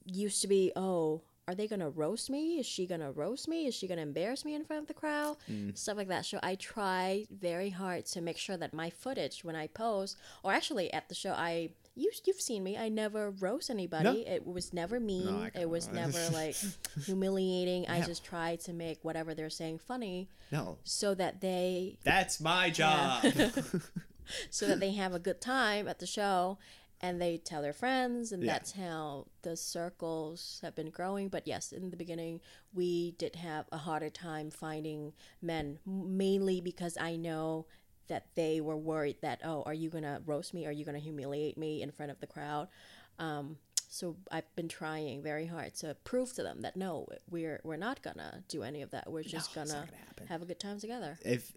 [0.06, 2.60] used to be, oh, are they gonna roast me?
[2.60, 3.66] Is she gonna roast me?
[3.66, 5.38] Is she gonna embarrass me in front of the crowd?
[5.52, 5.76] Mm.
[5.76, 6.28] Stuff like that.
[6.28, 10.52] So I try very hard to make sure that my footage when I post, or
[10.52, 12.78] actually at the show, I you you've seen me.
[12.78, 14.28] I never roast anybody.
[14.28, 15.50] It was never mean.
[15.56, 16.56] I it was never like
[17.06, 17.88] humiliating.
[17.88, 22.70] I just try to make whatever they're saying funny no, so that they that's my
[22.70, 23.24] job.
[24.52, 26.60] so that they have a good time at the show
[27.02, 28.54] and they tell their friends and Yeah.
[28.54, 31.30] that's how the circles have been growing.
[31.30, 32.42] But yes in the beginning
[32.74, 37.66] we did have a harder time finding men mainly because i know
[38.08, 40.66] that they were worried that oh are you gonna roast me?
[40.66, 42.68] Are you gonna humiliate me in front of the crowd?
[43.20, 43.58] Um,
[43.92, 48.02] so i've been trying very hard to prove to them that no we're we're not
[48.02, 49.12] gonna do any of that.
[49.12, 51.18] We're just No, gonna gonna have a good time together.
[51.26, 51.54] If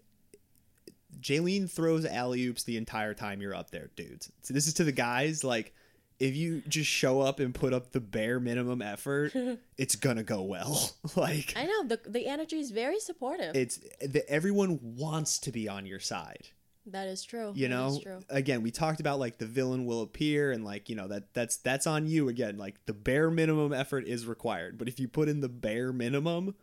[1.23, 4.31] Jaylene throws alley oops the entire time you're up there, dudes.
[4.41, 5.43] So this is to the guys.
[5.43, 5.73] Like,
[6.19, 9.33] if you just show up and put up the bare minimum effort,
[9.77, 10.91] it's gonna go well.
[11.15, 13.55] like I know the the energy is very supportive.
[13.55, 16.49] it's the, everyone wants to be on your side.
[16.85, 17.53] that is true.
[17.55, 18.19] You know, true.
[18.29, 21.57] again, we talked about like the villain will appear and like you know that that's
[21.57, 22.57] that's on you again.
[22.57, 26.55] Like the bare minimum effort is required, but if you put in the bare minimum,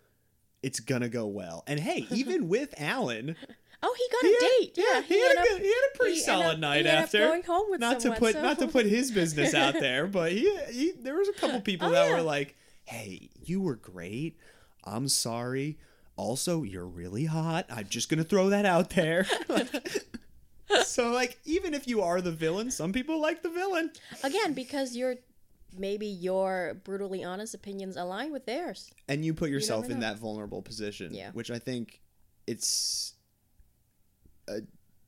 [0.63, 1.65] it's gonna go well.
[1.67, 3.37] And hey, even with Alan,
[3.83, 4.73] Oh, he got he a had- date.
[4.77, 7.19] Yeah, he, had a good, he had a pretty he solid up- night he after.
[7.27, 10.07] going home with not someone, to put so- not to put his business out there,
[10.07, 12.15] but he, he there was a couple oh, people Oh, that yeah.
[12.15, 14.37] were like, "Hey, you were great.
[14.85, 15.79] I'm sorry.
[16.17, 17.65] Also, you're really hot.
[17.71, 19.27] I'm just gonna throw that out there."
[20.85, 23.91] so, like, even if you are the villain, some people like the villain.
[24.23, 25.17] Again, because you're
[25.79, 28.93] maybe your brutally honest opinions align with theirs.
[29.09, 31.31] and you put yourself never in that vulnerable position Yeah.
[31.31, 32.01] which i think
[32.49, 33.15] it's
[34.51, 34.61] uh,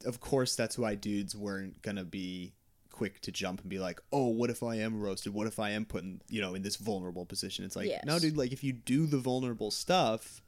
[0.09, 2.53] of course that's why dudes weren't gonna be
[2.91, 5.71] quick to jump and be like oh what if i am roasted what if i
[5.71, 8.63] am put in you know in this vulnerable position it's like no dude like if
[8.63, 10.43] you do the vulnerable stuff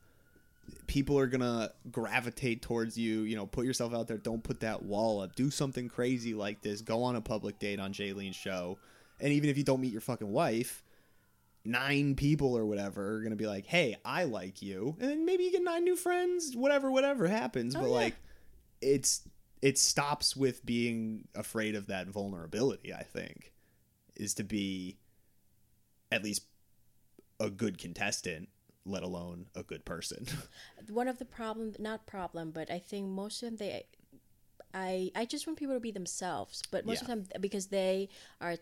[0.86, 4.82] people are gonna gravitate towards you you know put yourself out there don't put that
[4.82, 8.78] wall up do something crazy like this go on a public date on Jaylene's show
[9.20, 10.82] and even if you don't meet your fucking wife
[11.64, 15.44] nine people or whatever are gonna be like, "Hey, I like you," and then maybe
[15.44, 16.54] you get nine new friends.
[16.54, 17.94] Whatever, whatever happens, Oh, but yeah.
[17.94, 18.14] like,
[18.84, 19.22] it's
[19.62, 22.92] it stops with being afraid of that vulnerability.
[22.92, 23.52] I think
[24.14, 24.98] is to be
[26.12, 26.42] at least
[27.40, 28.48] a good contestant,
[28.84, 30.26] let alone a good person.
[30.88, 33.86] One of the problem, not problem, but I think most of them they.
[34.72, 37.14] I, I just want people to be themselves, but most of Yeah.
[37.14, 38.08] the time because they
[38.40, 38.56] are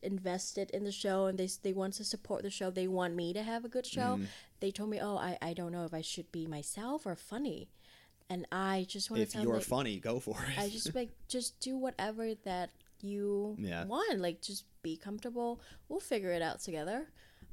[0.00, 3.32] invested in the show and they, they want to support the show, they want me
[3.32, 4.14] to have a good show.
[4.14, 4.24] Mm-hmm.
[4.60, 7.68] They told me, oh, I, I don't know if I should be myself or funny,
[8.30, 10.58] and I just want if to tell you're them, like, funny, go for it.
[10.58, 13.84] I just like just do whatever that you Yeah.
[13.84, 14.20] want.
[14.20, 15.60] Like just be comfortable.
[15.88, 17.06] We'll figure it out together.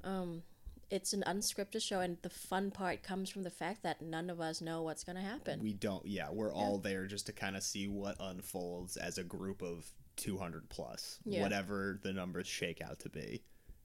[0.03, 0.43] Um,
[0.89, 4.39] it's an unscripted show, and the fun part comes from the fact that none of
[4.39, 5.59] us know what's gonna happen.
[5.61, 6.05] we don't.
[6.05, 9.89] Yeah, we're all there just to kind of see what unfolds as a group of
[10.17, 11.41] 200 plus, Yeah.
[11.41, 13.41] whatever the numbers shake out to be,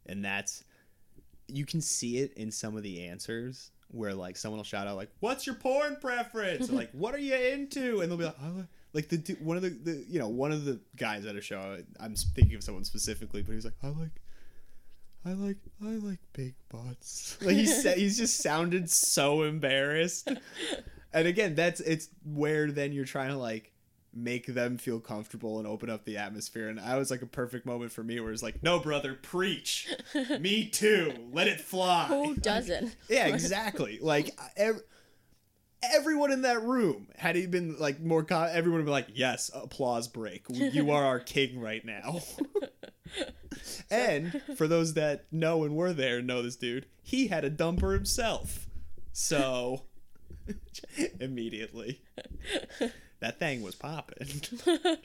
[0.07, 0.65] and that's
[1.51, 4.97] you can see it in some of the answers where like someone will shout out
[4.97, 8.41] like, "What's your porn preference?" or like, "What are you into?" And they'll be like,
[8.43, 11.37] "I like." Like the one of the, the you know one of the guys at
[11.37, 14.23] a show I'm thinking of someone specifically but he's like I like
[15.27, 17.37] I like I like big butts.
[17.43, 20.31] Like he said, he's just sounded so embarrassed.
[21.13, 23.73] And again, that's it's where then you're trying to like
[24.15, 26.69] make them feel comfortable and open up the atmosphere.
[26.69, 29.89] And I was like a perfect moment for me where it's like, no, brother, preach.
[30.41, 31.13] me too.
[31.33, 32.07] Let it fly.
[32.07, 32.97] Who doesn't?
[33.09, 33.99] yeah, exactly.
[34.01, 34.83] Like ev-
[35.83, 39.51] everyone in that room had he been like more, con- everyone would be like, yes,
[39.55, 40.45] applause break.
[40.49, 42.21] You are our king right now.
[43.91, 47.93] and for those that know and were there, know this dude, he had a dumper
[47.95, 48.67] himself.
[49.13, 49.85] So
[51.21, 52.03] immediately,
[53.21, 54.29] that thing was popping.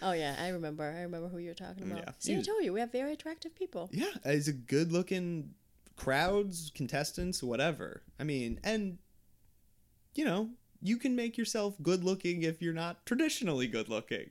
[0.00, 0.84] Oh yeah, I remember.
[0.84, 2.04] I remember who you were talking about.
[2.04, 2.12] Yeah.
[2.18, 3.90] See, I told you we have very attractive people.
[3.92, 5.54] Yeah, it's a good looking
[5.96, 8.02] crowds, contestants, whatever.
[8.18, 8.98] I mean, and
[10.14, 14.30] you know, you can make yourself good looking if you're not traditionally good looking.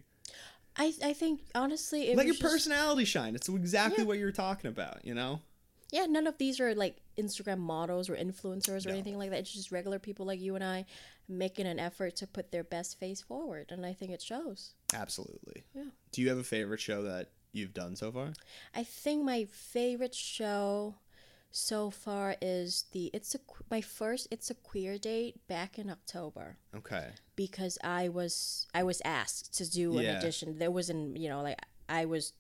[0.78, 3.36] I I think honestly, it Let your just- personality shine.
[3.36, 4.08] It's exactly Yeah.
[4.08, 5.42] what you're talking about, you know?
[5.92, 8.96] Yeah, none of these are like Instagram models or influencers or No.
[8.96, 9.40] anything like that.
[9.40, 10.86] It's just regular people like you and I
[11.28, 14.74] making an effort to put their best face forward, and I think it shows.
[14.94, 15.64] Absolutely.
[15.76, 15.86] Yeah.
[16.12, 18.34] Do you have a favorite show that you've done so far?
[18.74, 20.96] I think my favorite show
[21.54, 26.56] so far is the it's a my first it's a queer date back in October
[26.74, 27.10] Okay.
[27.36, 30.18] because I was I was asked to do an Yeah.
[30.20, 30.60] audition.
[30.60, 32.32] There wasn't you know like I was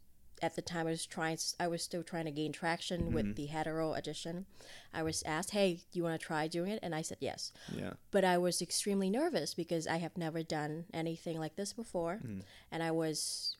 [0.41, 3.13] at the time I was trying I was still trying to gain traction Mm-hmm.
[3.13, 4.45] with the hetero audition.
[4.93, 7.51] I was asked, "Hey, do you want to try doing it?" And I said yes.
[7.75, 7.93] Yeah.
[8.11, 12.41] But I was extremely nervous because I have never done anything like this before, Mm.
[12.71, 13.55] and I was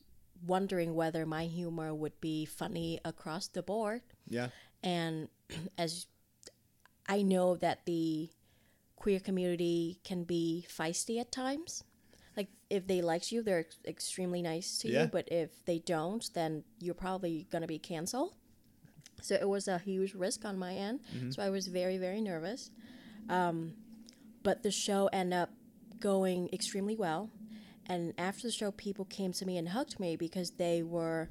[0.46, 4.48] wondering whether my humor would be funny across the board Yeah.
[4.82, 5.28] and
[5.78, 6.06] as
[7.08, 8.30] I know that the
[8.96, 11.84] queer community can be feisty at times.
[12.78, 15.02] If they like you, they're ex- extremely nice to Yeah.
[15.02, 18.32] you, but if they don't, then you're probably gonna be canceled.
[19.20, 21.00] So it was a huge risk on my end.
[21.34, 22.70] So I was very very nervous.
[23.28, 23.74] Um,
[24.42, 25.50] but the show ended up
[26.00, 27.30] going extremely well.
[27.86, 31.28] And after the show, people came to me and hugged me because they were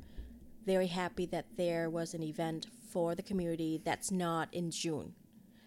[0.66, 5.14] very happy that there was an event for the community that's not in June.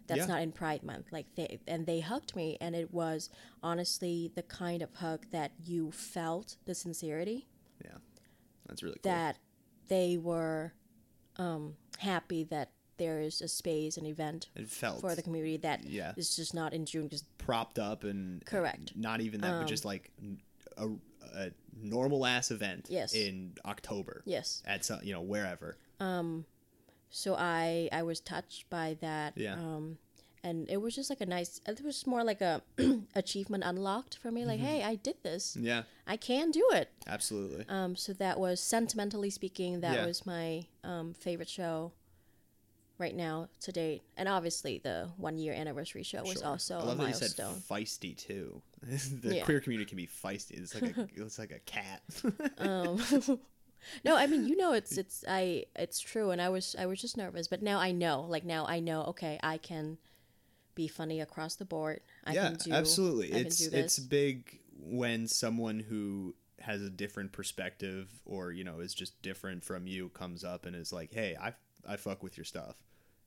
[0.07, 0.27] That's Yeah.
[0.27, 1.07] not in Pride Month.
[1.12, 3.31] Like they and they hugged me and it was
[3.62, 7.47] honestly the kind of hug that you felt the sincerity
[7.85, 7.99] Yeah.
[8.67, 9.11] That's really cool.
[9.12, 9.38] that
[9.88, 10.73] they were
[11.37, 15.85] um, happy that there is a space, an event It felt for the community that
[15.85, 17.09] yeah it's just not in June.
[17.09, 18.93] just propped up and Correct.
[18.95, 20.12] Um, Not even that, but just like
[20.77, 22.87] a normal ass event.
[22.88, 23.14] Yes.
[23.14, 24.23] In October.
[24.27, 25.77] yes, At some, you know, wherever.
[27.16, 29.35] So I I was touched by that.
[29.37, 29.55] Yeah.
[29.55, 29.98] Um,
[30.42, 31.61] and it was just like a nice.
[31.66, 32.61] It was more like a
[33.14, 34.44] achievement unlocked for me.
[34.44, 34.66] Like, Mm-hmm.
[34.81, 35.57] hey, I did this.
[35.59, 35.85] Yeah.
[36.07, 36.90] I can do it.
[37.07, 37.64] Absolutely.
[37.68, 40.07] Um, so that was sentimentally speaking, that Yeah.
[40.07, 41.92] was my um, favorite show
[42.98, 46.98] right now to date, and obviously the one year anniversary show was also I love
[46.98, 47.31] that you said
[47.70, 48.61] feisty too.
[49.22, 49.44] the Yeah.
[49.44, 50.61] queer community can be feisty.
[50.61, 52.03] It's like a it's like a cat.
[52.59, 52.98] Um,
[54.05, 54.99] no, I mean you know it's mm.
[54.99, 58.23] it's I it's true, and I was I was just nervous, but now I know.
[58.23, 59.05] Like now I know.
[59.05, 59.99] Okay, I can
[60.75, 62.01] be funny across the board.
[62.25, 63.33] I yeah, can do absolutely.
[63.33, 68.64] I it's can do it's big when someone who has a different perspective or you
[68.64, 71.55] know is just different from you comes up and is like, "Hey, I
[71.87, 72.77] I fuck with your stuff,"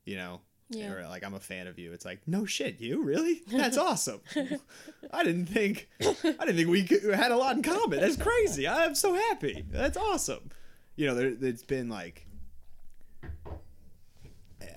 [0.04, 0.40] you know.
[0.70, 0.92] Yeah.
[0.92, 1.92] Or like I'm a fan of you.
[1.92, 3.42] It's like no shit, you really?
[3.48, 4.20] That's awesome.
[5.12, 8.00] I didn't think I didn't think we could, had a lot in common.
[8.00, 8.68] That's crazy.
[8.68, 9.64] I'm so happy.
[9.70, 10.50] That's awesome.
[10.96, 12.26] You know, there, it's been like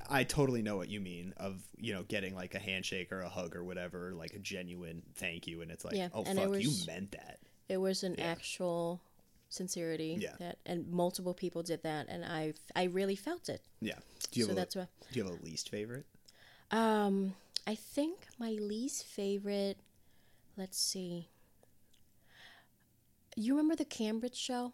[0.09, 3.29] I totally know what you mean of you know getting like a handshake or a
[3.29, 6.61] hug or whatever, like a genuine thank you, and it's like, Yeah, oh and fuck,
[6.61, 7.39] you meant that.
[7.69, 8.25] It was an Yeah.
[8.25, 9.01] actual
[9.51, 10.35] sincerity Yeah.
[10.39, 13.61] that, and multiple people did that, and I I really felt it.
[13.81, 13.99] Yeah.
[14.31, 14.87] Do you so have a, that's what.
[15.11, 16.05] do you have a least favorite?
[16.71, 17.35] Um,
[17.67, 19.77] I think my least favorite.
[20.57, 21.29] Let's see.
[23.35, 24.73] You remember the Cambridge show?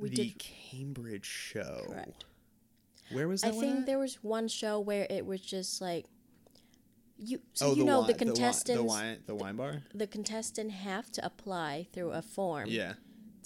[0.00, 0.38] We the did.
[0.38, 1.82] Cambridge show.
[1.88, 2.24] Correct.
[3.12, 3.86] Where was I that one think at?
[3.86, 6.06] there was one show where it was just like.
[7.18, 9.82] You so oh, you the know wi- the wi- contestants the wine, the wine bar.
[9.94, 12.92] the contestant have to apply through a form Yeah.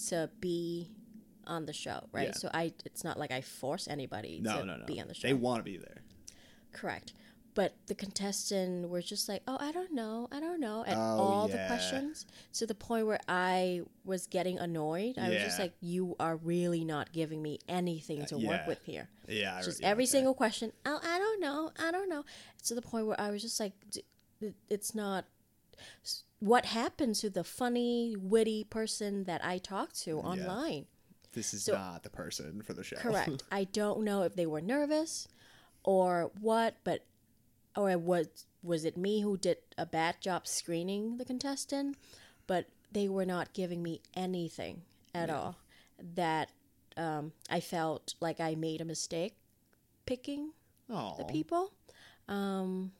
[0.09, 0.89] To be
[1.47, 2.27] on the show, right?
[2.27, 2.33] Yeah.
[2.33, 4.85] So I it's not like I force anybody No, to no, no.
[4.85, 5.27] be on the show.
[5.27, 6.01] They want to be there.
[6.71, 7.13] Correct.
[7.53, 10.99] But the contestant were just like, oh, I don't know, I don't know, at Oh,
[11.19, 15.17] all the questions to the point where I was getting annoyed.
[15.17, 18.67] I was just like, you are really not giving me anything uh, to work yeah.
[18.67, 19.09] with here.
[19.27, 19.57] Yeah.
[19.57, 22.23] I Just yeah, every single question, oh, I don't know, I don't know.
[22.67, 24.05] To the point where I was just like, d-
[24.69, 25.25] it's not.
[26.39, 30.85] What happened to the funny, witty person that I talked to online?
[31.33, 32.97] This is so- not the person for the show.
[32.97, 33.43] Correct.
[33.51, 35.27] I don't know if they were nervous
[35.83, 37.05] or what, but
[37.75, 38.27] or was
[38.63, 41.97] was it me who did a bad job screening the contestant?
[42.47, 44.81] But they were not giving me anything
[45.15, 45.55] at all.
[46.15, 46.49] That
[46.97, 49.35] um, I felt like I made a mistake
[50.05, 50.51] picking
[50.89, 51.15] Oh.
[51.17, 51.71] the people.
[52.27, 52.91] Um,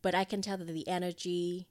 [0.00, 1.68] but I can tell that the energy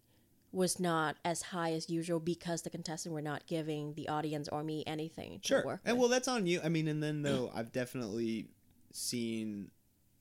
[0.51, 4.63] was not as high as usual because the contestants were not giving the audience or
[4.63, 5.63] me anything to Sure.
[5.65, 6.01] work And with.
[6.01, 6.59] well, that's on you.
[6.63, 8.49] I mean, and then though, I've definitely
[8.91, 9.71] seen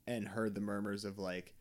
[0.06, 1.54] and heard the murmurs of like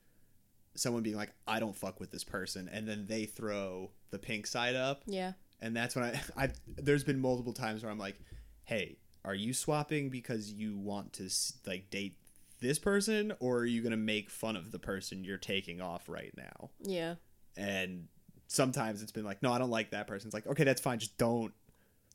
[0.75, 4.47] someone being like, "I don't fuck with this person," and then they throw the pink
[4.47, 5.33] side up, yeah.
[5.59, 8.19] and that's when I, I there's been multiple times where I'm like,
[8.65, 11.29] "Hey, are you swapping because you want to
[11.65, 12.17] like date
[12.61, 16.33] this person, or are you gonna make fun of the person you're taking off right
[16.37, 17.15] now?" Yeah.
[17.57, 18.07] And
[18.49, 20.99] sometimes it's been like, "No, I don't like that person." It's like, "Okay, that's fine.
[20.99, 21.53] Just don't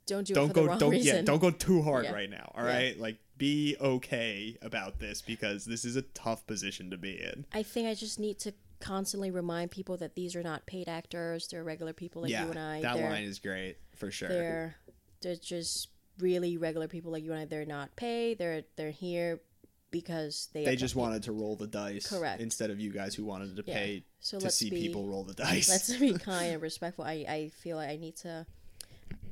[0.06, 1.16] Don't do it don't for go the wrong don't reason.
[1.16, 2.12] yeah don't go too hard Yeah.
[2.12, 2.74] right now all Yeah.
[2.74, 7.46] right like be okay about this because this is a tough position to be in
[7.52, 11.48] I think I just need to constantly remind people that these are not paid actors.
[11.48, 12.80] They're regular people like yeah you and I.
[12.82, 14.76] that they're, line is great for sure they're
[15.22, 17.44] they're just really regular people like you and I.
[17.46, 18.36] They're not paid.
[18.38, 19.40] They're they're here
[19.98, 22.40] because they they just wanted to roll the dice Correct.
[22.42, 23.74] instead of you guys who wanted to Yeah.
[23.74, 27.04] pay So to see be- people roll the dice Let's be kind and respectful.
[27.04, 28.44] I I feel like I need to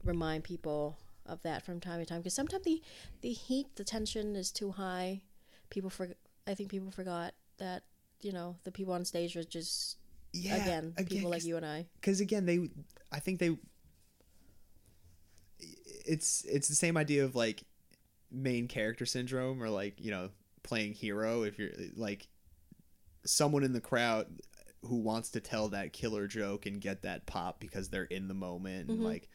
[0.04, 0.96] remind people
[1.26, 2.80] of that from time to time because sometimes the
[3.20, 5.22] the heat, the tension is too high.
[5.70, 6.08] People for
[6.46, 7.82] I think people forgot that
[8.20, 9.96] you know the people on stage are just
[10.32, 11.86] yeah again, people like you and I.
[12.00, 12.70] because again they
[13.12, 13.50] i think they
[16.06, 17.62] it's it's the same idea of like
[18.30, 20.30] main character syndrome or like you know
[20.62, 22.28] playing hero if you're like
[23.24, 24.26] someone in the crowd
[24.82, 28.34] who wants to tell that killer joke and get that pop because they're in the
[28.34, 29.04] moment and Mhm.
[29.04, 29.28] like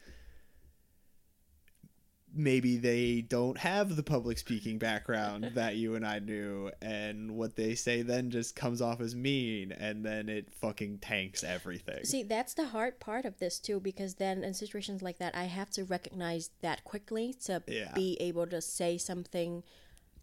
[2.34, 7.56] maybe they don't have the public speaking background that you and I knew and what
[7.56, 12.04] they say then just comes off as mean and then it fucking tanks everything.
[12.04, 15.44] See, that's the hard part of this too, because then in situations like that, I
[15.44, 17.92] have to recognize that quickly to Yeah.
[17.94, 19.64] be able to say something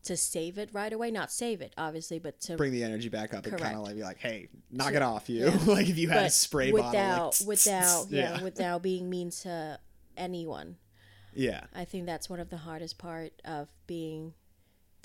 [0.05, 1.11] to save it right away.
[1.11, 3.95] Not save it, obviously, but to bring the energy back up and kind of like
[3.95, 5.57] be like, "Hey, knock So- it off, you!" yeah.
[5.65, 9.29] like if you had a spray without bottle, like, without yeah, yeah, without being mean
[9.31, 9.79] to
[10.17, 10.77] anyone.
[11.33, 14.33] yeah, I think that's one of the hardest part of being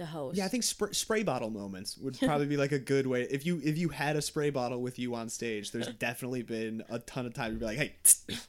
[0.01, 0.39] the host.
[0.39, 3.23] Yeah, I think spray, spray bottle moments would probably be like a good way.
[3.31, 6.83] If you if you had a spray bottle with you on stage, there's definitely been
[6.89, 7.95] a ton of time to be like, "Hey,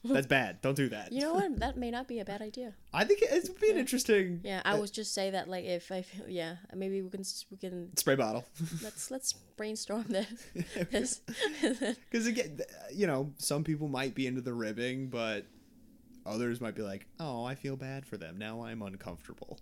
[0.03, 0.61] that's bad.
[0.61, 1.59] Don't do that." You know what?
[1.59, 2.73] That may not be a bad idea.
[2.93, 5.91] I think it would be an interesting Yeah, I would just say that like if
[5.91, 8.45] I feel yeah, maybe we can we can spray bottle.
[8.83, 11.21] let's let's brainstorm this.
[12.09, 12.61] Because again,
[12.93, 15.45] you know, some people might be into the ribbing, but
[16.25, 18.37] others might be like, "Oh, I feel bad for them.
[18.37, 19.59] Now I'm uncomfortable."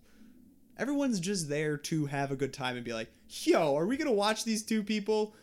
[0.80, 4.12] Everyone's just there to have a good time and be like, "Yo, are we gonna
[4.12, 5.36] watch these two people?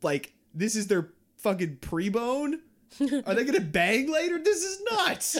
[0.00, 2.62] Like, this is their fucking pre-bone?
[3.26, 4.38] Are they gonna bang later?
[4.38, 5.38] This is nuts."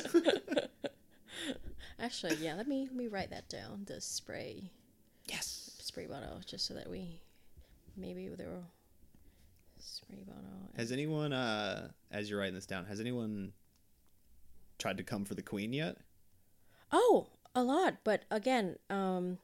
[2.00, 3.84] Actually, yeah, let me let me write that down.
[3.86, 4.72] The spray
[5.28, 5.76] yes.
[5.80, 7.20] spray bottle, just so that we
[7.96, 8.66] maybe there will
[9.78, 10.70] spray bottle.
[10.76, 13.52] Has anyone, uh, as you're writing this down, has anyone
[14.78, 15.98] tried to come for the queen yet?
[16.90, 19.38] Oh, a lot, but again, um,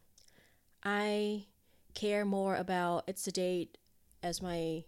[0.82, 1.46] I
[1.94, 3.78] care more about it's a date
[4.22, 4.84] as my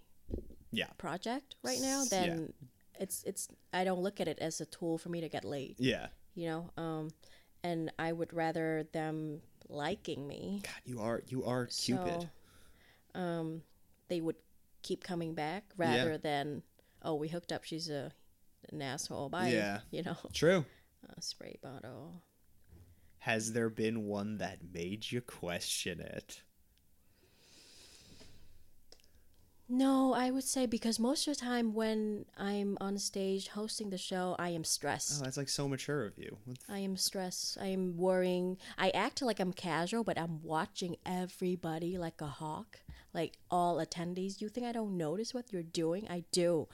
[0.71, 0.89] Yeah.
[0.99, 2.27] project right now S- yeah.
[2.27, 2.53] than
[3.01, 3.49] it's it's.
[3.73, 5.77] I don't look at it as a tool for me to get laid.
[5.79, 6.09] Yeah.
[6.35, 7.11] You know, um,
[7.63, 10.63] and I would rather them liking me.
[10.65, 12.29] God, you are you are Cupid.
[13.15, 13.63] So, um,
[14.09, 14.37] they would
[14.83, 16.63] keep coming back rather than
[17.03, 17.65] oh we hooked up.
[17.65, 18.13] She's a
[18.71, 19.29] an asshole.
[19.29, 19.49] Bye.
[19.49, 19.81] Yeah.
[19.91, 20.65] You know, True.
[21.17, 22.23] a spray bottle.
[23.21, 26.43] Has there been one that made you question it?
[29.71, 33.99] No, I would say because most of the time when I'm on stage hosting the
[33.99, 35.21] show, I am stressed.
[35.21, 36.39] Oh, that's like so mature of you.
[36.71, 37.59] I am stressed.
[37.61, 38.57] I am worrying.
[38.79, 42.81] I act like I'm casual, but I'm watching everybody like a hawk,
[43.13, 44.41] like all attendees.
[44.41, 46.07] You think I don't notice what you're doing?
[46.09, 46.67] I do.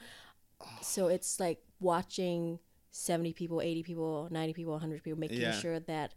[0.80, 2.60] So it's like watching
[2.92, 5.50] 70 people, 80 people, 90 people, 100 people, making Yeah.
[5.50, 6.14] sure that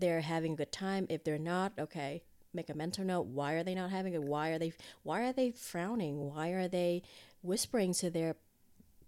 [0.00, 1.06] they're having a good time.
[1.08, 2.22] If they're not, okay,
[2.52, 3.26] make a mental note.
[3.26, 4.22] Why are they not having it?
[4.22, 4.72] Why are they
[5.02, 6.32] why are they frowning?
[6.32, 7.02] Why are they
[7.42, 8.36] whispering to their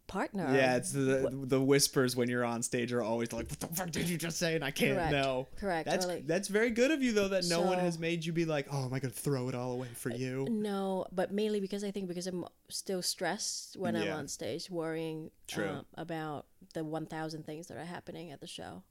[0.07, 0.51] partner?
[0.53, 3.91] yeah, it's the the whispers when you're on stage are always like, "What the fuck
[3.91, 5.12] did you just say?" And I can't Correct.
[5.12, 5.47] know.
[5.57, 5.86] Correct.
[5.86, 7.28] Or That's like- that's very good of you though.
[7.28, 9.72] That no one has made you be like, "Oh, am I gonna throw it all
[9.72, 14.11] away for you?" No, but mainly because I think because I'm still stressed when I'm
[14.12, 15.68] on stage, worrying True.
[15.68, 18.82] um, about the 1,000 things that are happening at the show.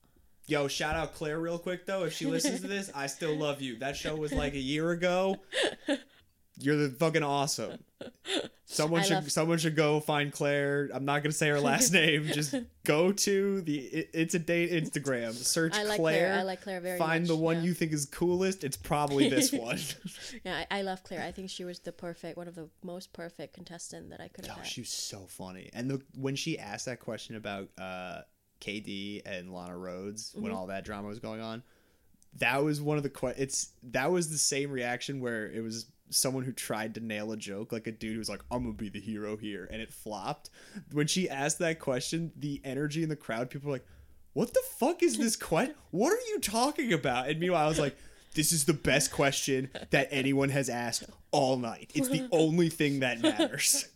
[0.50, 2.06] Yo, shout out Claire real quick though.
[2.06, 3.78] If she listens to this, I still love you.
[3.78, 5.38] That show was like a year ago.
[6.62, 7.80] You're the fucking awesome.
[8.66, 10.90] Someone I should love- someone should go find Claire.
[10.94, 12.26] I'm not gonna say her last name.
[12.26, 15.34] Just go to the it, it's a date Instagram.
[15.34, 16.28] Search I like Claire.
[16.28, 16.40] Claire.
[16.40, 17.28] I like Claire very Find much.
[17.30, 17.64] the one yeah.
[17.64, 18.64] you think is coolest.
[18.64, 19.80] It's probably this one.
[20.44, 21.24] Yeah, I, I love Claire.
[21.24, 24.46] I think she was the perfect, one of the most perfect contestant that I could
[24.46, 24.68] have oh, had.
[24.68, 25.70] she was so funny.
[25.74, 28.22] And the when she asked that question about uh,
[28.62, 30.56] KD and Lana Rhoades when Mm-hmm.
[30.56, 31.64] all that drama was going on,
[32.38, 35.86] that was one of the que- it's that was the same reaction where it was
[36.12, 38.74] someone who tried to nail a joke like a dude who was like i'm gonna
[38.74, 40.50] be the hero here and it flopped
[40.92, 43.86] when she asked that question the energy in the crowd people were like
[44.34, 47.78] what the fuck is this question what are you talking about and meanwhile i was
[47.78, 47.96] like
[48.34, 53.02] this is the best question that anyone has asked all night it's the only thing
[53.02, 53.88] that matters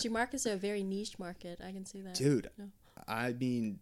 [0.00, 1.58] She markets a very niche market.
[1.66, 2.14] I can see that.
[2.14, 2.66] dude No.
[3.08, 3.80] I mean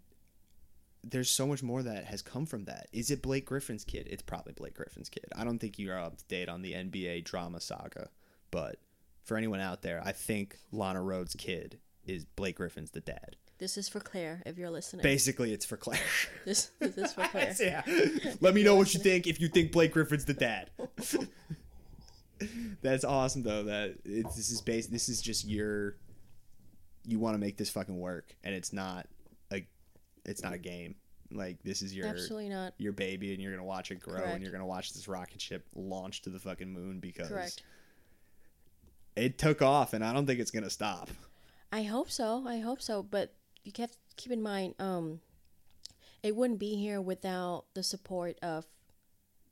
[1.04, 2.88] there's so much more that has come from that.
[2.92, 4.08] Is it blake griffin's kid?
[4.10, 5.26] It's probably blake griffin's kid.
[5.36, 8.08] I don't think you're up to date on the nba drama saga
[8.50, 8.76] but
[9.24, 13.36] for anyone out there i think lana rhoades kid is blake griffin's the dad.
[13.58, 15.02] This is for Claire, if you're listening.
[15.02, 15.98] basically it's for claire.
[16.44, 17.54] This, this is for Claire.
[17.58, 17.82] yeah.
[18.40, 20.70] Let me know what you think if you think blake griffin's the dad.
[22.82, 25.96] That's awesome though that it, this is base this is just your
[27.04, 29.06] you want to make this fucking work and it's not
[29.52, 29.66] a
[30.24, 30.94] it's not a game
[31.32, 32.72] like this is your Absolutely not.
[32.78, 34.34] your baby and you're gonna watch it grow Correct.
[34.34, 37.62] and you're gonna watch this rocket ship launch to the fucking moon because Correct.
[39.16, 41.08] it took off and i don't think it's gonna stop
[41.72, 42.44] I hope so.
[42.46, 43.02] I hope so.
[43.02, 43.34] But
[43.64, 45.20] you have to keep in mind, um,
[46.22, 48.64] it wouldn't be here without the support of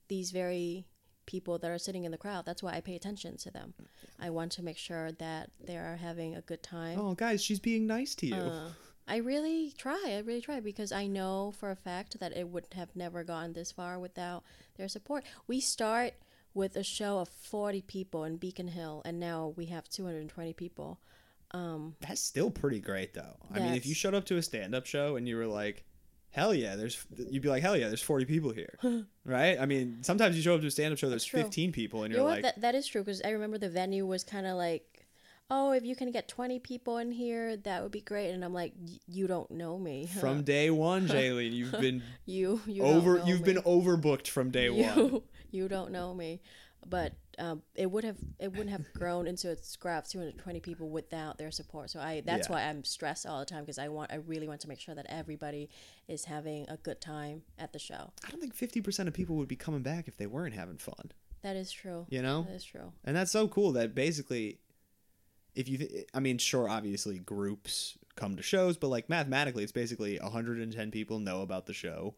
[0.06, 0.86] these very
[1.26, 2.46] people that are sitting in the crowd.
[2.46, 3.74] That's why I pay attention to them.
[4.20, 7.00] I want to make sure that they are having a good time.
[7.00, 8.70] oh guys she's being nice to you Uh,
[9.06, 10.02] I really try.
[10.06, 13.52] I really try because I know for a fact that it would have never gone
[13.52, 14.44] this far without
[14.76, 15.24] their support.
[15.46, 16.14] We start
[16.54, 21.00] with a show of 40 people in Beacon Hill, and now we have 220 people.
[21.50, 23.36] Um, That's still pretty great, though.
[23.52, 25.84] I mean, if you showed up to a stand-up show and you were like,
[26.30, 28.76] "Hell yeah," there's, you'd be like, "Hell yeah," there's 40 people here,
[29.24, 29.58] right?
[29.60, 32.18] I mean, sometimes you show up to a stand-up show, there's 15 people, and You
[32.18, 32.42] you're know like.
[32.42, 34.93] That, that is true because I remember the venue was kind of like,
[35.50, 38.30] oh, if you can get 20 people in here, that would be great.
[38.30, 40.08] And I'm like, "Y- you don't know me.
[40.12, 40.20] huh?
[40.20, 43.54] from day one, Jaylene, you've been you, you over, you've me.
[43.54, 44.80] been overbooked from day one.
[44.80, 46.40] you, You don't know me,
[46.88, 51.38] but um, it would have it wouldn't have grown into a scrap 220 people without
[51.38, 51.90] their support.
[51.90, 52.54] So I that's Yeah.
[52.54, 54.94] why I'm stressed all the time because I want I really want to make sure
[54.96, 55.68] that everybody
[56.08, 58.12] is having a good time at the show.
[58.26, 61.12] I don't think 50% of people would be coming back if they weren't having fun.
[61.42, 62.06] That is true.
[62.08, 62.42] You know?
[62.48, 62.92] That is true.
[63.04, 64.58] And that's so cool that basically,
[65.54, 69.72] if you, th- I mean, sure, obviously groups come to shows, but like mathematically, it's
[69.72, 72.14] basically 110 people know about the show,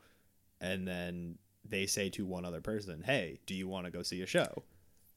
[0.61, 4.23] and then they say to one other person, "Hey, do you want to go see
[4.23, 4.63] a show?"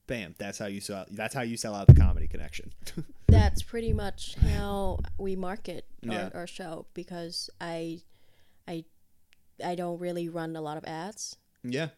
[0.07, 0.33] Bam!
[0.39, 1.05] That's how you sell.
[1.11, 2.73] That's how you sell out the comedy connection.
[3.27, 6.29] That's pretty much how we market our, Yeah.
[6.33, 8.01] our show because I
[8.67, 8.85] I
[9.63, 11.35] I don't really run a lot of ads.
[11.63, 11.89] yeah,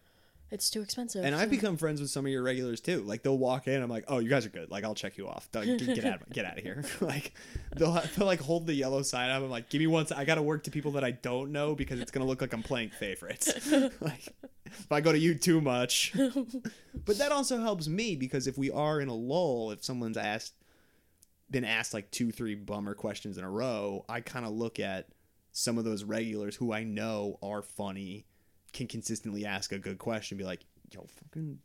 [0.52, 1.24] It's too expensive.
[1.24, 3.02] and I've become friends with some of your regulars too.
[3.02, 4.70] Like they'll walk in, I'm like, "Oh, you guys are good.
[4.70, 5.50] Like I'll check you off.
[5.52, 7.34] Get, get out, get out of here." like
[7.76, 9.42] they'll, they'll like hold the yellow sign up.
[9.42, 10.06] I'm like, "Give me one.
[10.06, 10.18] sec.
[10.18, 12.54] I got to work to people that I don't know because it's gonna look like
[12.54, 13.72] I'm playing favorites."
[14.02, 14.28] like
[14.66, 16.14] if I go to you too much.
[17.06, 20.54] but that also helps me because if we are in a lull, if someone's asked
[21.50, 25.08] been asked like two, three bummer questions in a row, I kind of look at
[25.52, 28.26] some of those regulars who I know are funny,
[28.74, 30.62] can consistently ask a good question, be like,
[30.92, 31.60] "Yo, fucking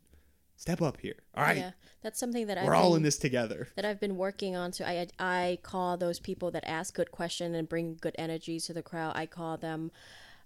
[0.55, 3.17] step up here." All right, Yeah, that's something that we're I've all been, in this
[3.17, 3.69] together.
[3.75, 4.73] that I've been working on.
[4.73, 8.73] So I I call those people that ask good question and bring good energy to
[8.73, 9.13] the crowd.
[9.15, 9.91] I call them,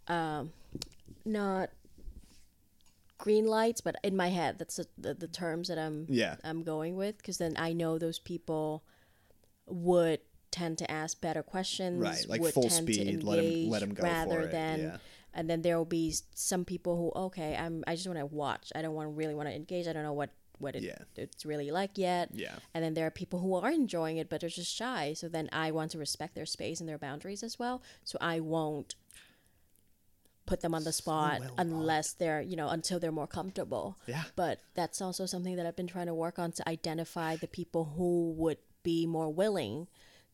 [0.07, 0.53] um,
[1.26, 1.70] not
[3.18, 6.36] green lights, but in my head, that's the the, the terms that I'm Yeah.
[6.43, 8.84] I'm going with because then I know those people
[9.68, 13.45] would tend to ask better questions, Right, like would full tend to speed, let 'em-
[13.45, 14.80] engage let 'em go for rather than.
[14.82, 14.97] yeah.
[15.34, 18.71] And then there will be some people who okay, I'm I just want to watch.
[18.75, 19.88] I don't want to really want to engage.
[19.88, 20.29] I don't know what
[20.59, 20.99] what it, Yeah.
[21.15, 22.29] it's really like yet.
[22.34, 22.53] Yeah.
[22.73, 25.13] And then there are people who are enjoying it, but they're just shy.
[25.13, 27.82] So then I want to respect their space and their boundaries as well.
[28.03, 28.93] So I won't
[30.45, 33.97] put them on the spot well unless they're, you know, until they're more comfortable.
[34.05, 34.23] Yeah.
[34.36, 37.93] But that's also something that I've been trying to work on to identify the people
[37.95, 39.88] who would be more willing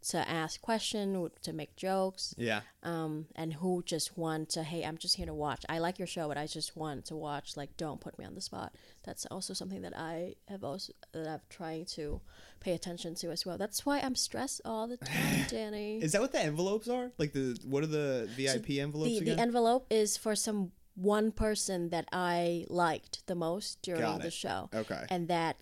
[0.10, 2.62] to ask questions, to make jokes, Yeah.
[2.84, 5.66] um, and who just want to, hey, I'm just here to watch.
[5.68, 7.58] I like your show, but I just want to watch.
[7.58, 8.74] Like, don't put me on the spot.
[9.04, 12.22] That's also something that I have also that I'm trying to
[12.60, 13.58] pay attention to as well.
[13.58, 16.00] That's why I'm stressed all the time, Danny.
[16.02, 17.12] Is that what the envelopes are?
[17.18, 19.36] Like the what are the VIP envelopes the, again?
[19.36, 24.70] the envelope is for some one person that I liked the most during the show.
[24.74, 25.06] Okay.
[25.10, 25.58] And that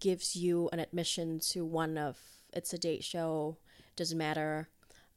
[0.00, 2.18] gives you an admission to one of
[2.52, 3.58] it's a date show.
[3.96, 4.68] Doesn't matter.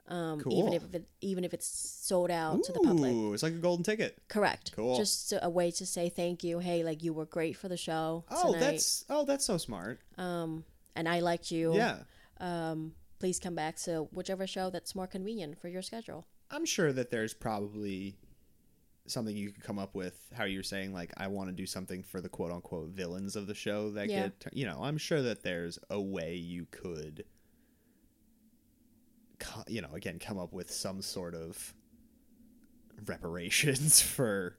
[0.08, 0.60] Um, Cool.
[0.60, 3.14] Even if it even if it's sold out to the public.
[3.14, 4.22] Ooh, it's like a golden ticket.
[4.28, 4.74] Correct.
[4.76, 4.98] Cool.
[4.98, 6.60] Just a way to say thank you.
[6.60, 10.02] Hey, like you were great for the show Oh, tonight, that's oh, that's so smart.
[10.18, 10.66] Um,
[10.96, 11.74] and I liked you.
[11.76, 12.00] Yeah.
[12.40, 16.28] Um, please come back to whichever show that's more convenient for your schedule.
[16.52, 18.18] I'm sure that there's probably
[19.08, 22.04] something you could come up with how you're saying like I want to do something
[22.04, 24.30] for the quote unquote villains of the show that Yeah.
[24.44, 27.33] get you know I'm sure that there's a way you could co-
[29.68, 31.74] you know again come up with some sort of
[33.06, 34.56] reparations for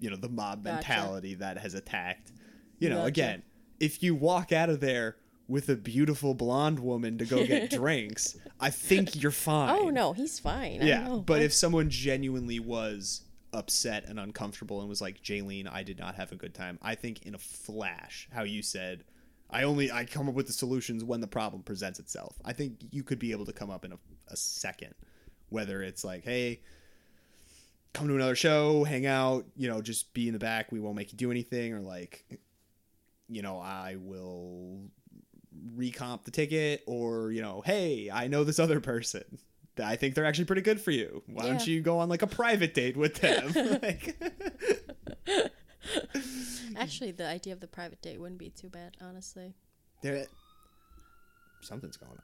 [0.00, 0.74] you know the mob Gotcha.
[0.74, 2.32] mentality that has attacked
[2.78, 3.08] you know Gotcha.
[3.08, 3.42] again
[3.80, 5.16] if you walk out of there
[5.48, 10.12] with a beautiful blonde woman to go get drinks i think you're fine Oh no,
[10.12, 10.82] he's fine.
[10.82, 11.20] I yeah, know.
[11.20, 13.22] but if someone genuinely was
[13.52, 16.94] upset and uncomfortable and was like, "Jaylene, I did not have a good time," I
[16.94, 19.04] think in a flash, how you said,
[19.50, 22.78] "I only I come up with the solutions when the problem presents itself." I think
[22.90, 24.94] you could be able to come up in a, a second,
[25.48, 26.60] whether it's like, "Hey."
[27.94, 30.70] Come to another show, hang out, you know, just be in the back.
[30.70, 32.22] We won't make you do anything, or like,
[33.28, 34.90] you know, I will
[35.76, 39.38] recomp the ticket or you know hey i know this other person
[39.82, 42.26] i think they're actually pretty good for you why don't you go on like a
[42.26, 44.16] private date with them like,
[46.78, 49.54] Actually, the idea of the private date wouldn't be too bad, honestly.
[50.02, 50.26] there
[51.60, 52.18] something's going on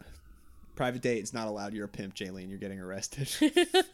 [0.77, 2.49] private date is not allowed you're a pimp Jaylene.
[2.49, 3.29] you're getting arrested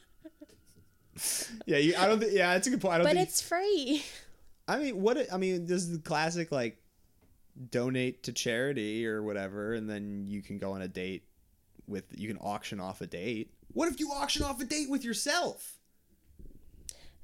[1.66, 3.40] yeah you, i don't think yeah it's a good point i don't But think it's
[3.42, 4.02] free.
[4.68, 6.78] i mean what i mean this is the classic like
[7.70, 11.24] donate to charity or whatever and then you can go on a date
[11.86, 15.04] with you can auction off a date what if you auction off a date with
[15.04, 15.79] yourself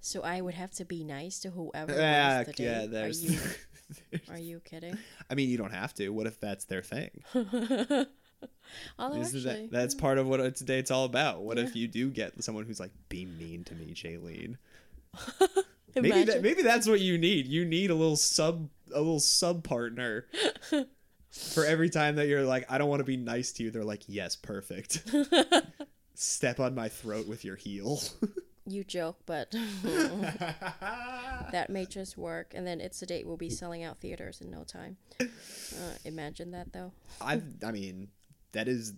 [0.07, 2.65] So I would have to be nice to whoever Yeah, the date.
[2.65, 3.25] yeah, Are there's.
[3.25, 3.41] you
[4.31, 4.97] are you kidding?
[5.29, 6.11] I mean, you don't have to.
[6.11, 7.11] What if that's their thing?
[9.01, 11.43] Although actually, that, that's part of what a date's all about.
[11.43, 14.59] What if you do get someone who's like, "Be mean to me, Jaylene"?
[15.97, 17.47] Maybe that, maybe that's what you need.
[17.47, 20.27] You need a little sub a little sub partner
[21.31, 23.83] for every time that you're like, "I don't want to be nice to you." They're
[23.83, 25.03] like, "Yes, perfect."
[26.15, 28.01] Step on my throat with your heel.
[28.67, 29.55] You joke, but
[31.53, 32.53] that may just work.
[32.55, 34.97] And then It's a Date We'll be selling out theaters in no time.
[35.21, 35.27] Uh,
[36.05, 36.93] imagine that, though.
[37.21, 38.09] I I mean,
[38.53, 38.95] that is.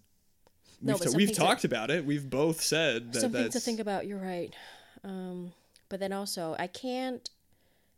[0.81, 2.05] No, We've, but ta- we've to- talked about it.
[2.05, 4.07] We've both said that Something that's to think about.
[4.07, 4.55] You're right.
[5.05, 5.53] Um,
[5.89, 7.29] but then also, I can't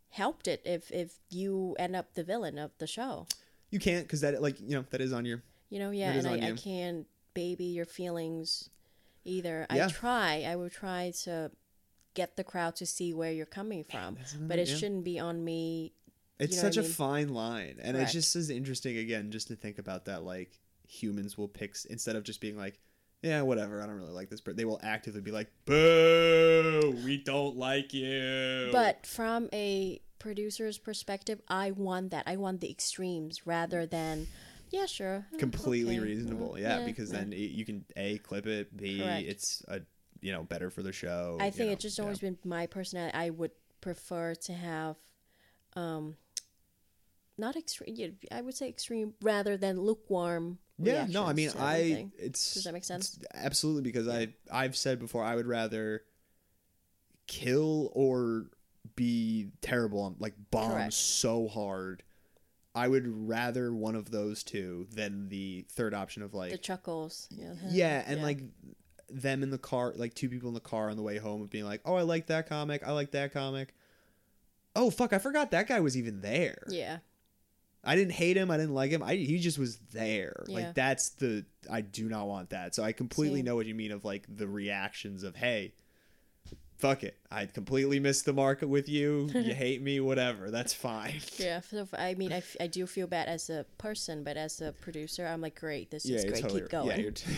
[0.09, 3.27] help it if if you end up the villain of the show.
[3.69, 6.27] you can't because that like you know that is on your You know, yeah, and
[6.27, 8.69] I, I can't baby your feelings
[9.23, 9.67] either.
[9.73, 9.85] Yeah.
[9.85, 11.51] I try, I would try to
[12.13, 14.75] get the crowd to see where you're coming from, but it yeah.
[14.75, 15.93] shouldn't be on me.
[16.39, 16.93] It's know such I a mean?
[16.93, 18.03] fine line, and Correct.
[18.03, 20.23] it's just as interesting again, just to think about that.
[20.23, 22.79] Like humans will pick instead of just being like,
[23.21, 27.17] "Yeah, whatever, I don't really like this," but they will actively be like, "Boo, we
[27.17, 32.23] don't like you." But from a producer's perspective, I want that.
[32.27, 34.27] I want the extremes rather than,
[34.71, 38.47] yeah, sure, uh, completely okay, reasonable, uh, yeah, because then it, you can a clip
[38.47, 39.27] it, b Correct.
[39.27, 39.81] it's a
[40.21, 41.37] you know better for the show.
[41.39, 42.03] I you think know, it's just yeah.
[42.03, 43.15] always been my personality.
[43.15, 43.51] I would
[43.81, 44.95] prefer to have,
[45.75, 46.15] um,
[47.37, 48.17] not extreme.
[48.31, 50.59] I would say extreme rather than lukewarm.
[50.77, 52.11] Yeah, no, I mean, I everything.
[52.17, 53.19] it's Does that make sense?
[53.33, 56.03] absolutely because I I've said before I would rather
[57.27, 58.47] kill or
[58.95, 60.93] be terrible on like bomb Correct.
[60.93, 62.03] so hard.
[62.73, 67.27] I would rather one of those two than the third option of like the chuckles.
[67.29, 68.23] Yeah, yeah, and Yeah.
[68.25, 68.39] like
[69.11, 71.49] them in the car, like two people in the car on the way home, of
[71.49, 72.85] being like, "Oh, I like that comic.
[72.85, 73.73] I like that comic."
[74.75, 75.13] Oh fuck!
[75.13, 76.63] I forgot that guy was even there.
[76.69, 76.99] yeah,
[77.83, 78.51] I didn't hate him.
[78.51, 79.03] I didn't like him.
[79.03, 80.43] I, he just was there.
[80.47, 80.55] Yeah.
[80.55, 81.45] Like that's the.
[81.69, 82.75] I do not want that.
[82.75, 83.45] So I completely Same.
[83.45, 85.73] know what you mean of like the reactions of hey,
[86.81, 87.15] fuck it.
[87.31, 89.29] I completely missed the market with you.
[89.41, 89.99] You hate me.
[89.99, 90.51] Whatever.
[90.51, 91.21] That's fine.
[91.37, 91.61] yeah.
[91.61, 94.71] So I mean, I, f- I do feel bad as a person, but as a
[94.73, 96.41] producer, I'm like, great, this is great.
[96.41, 96.87] totally- Keep going.
[96.89, 97.31] Yeah, you're t-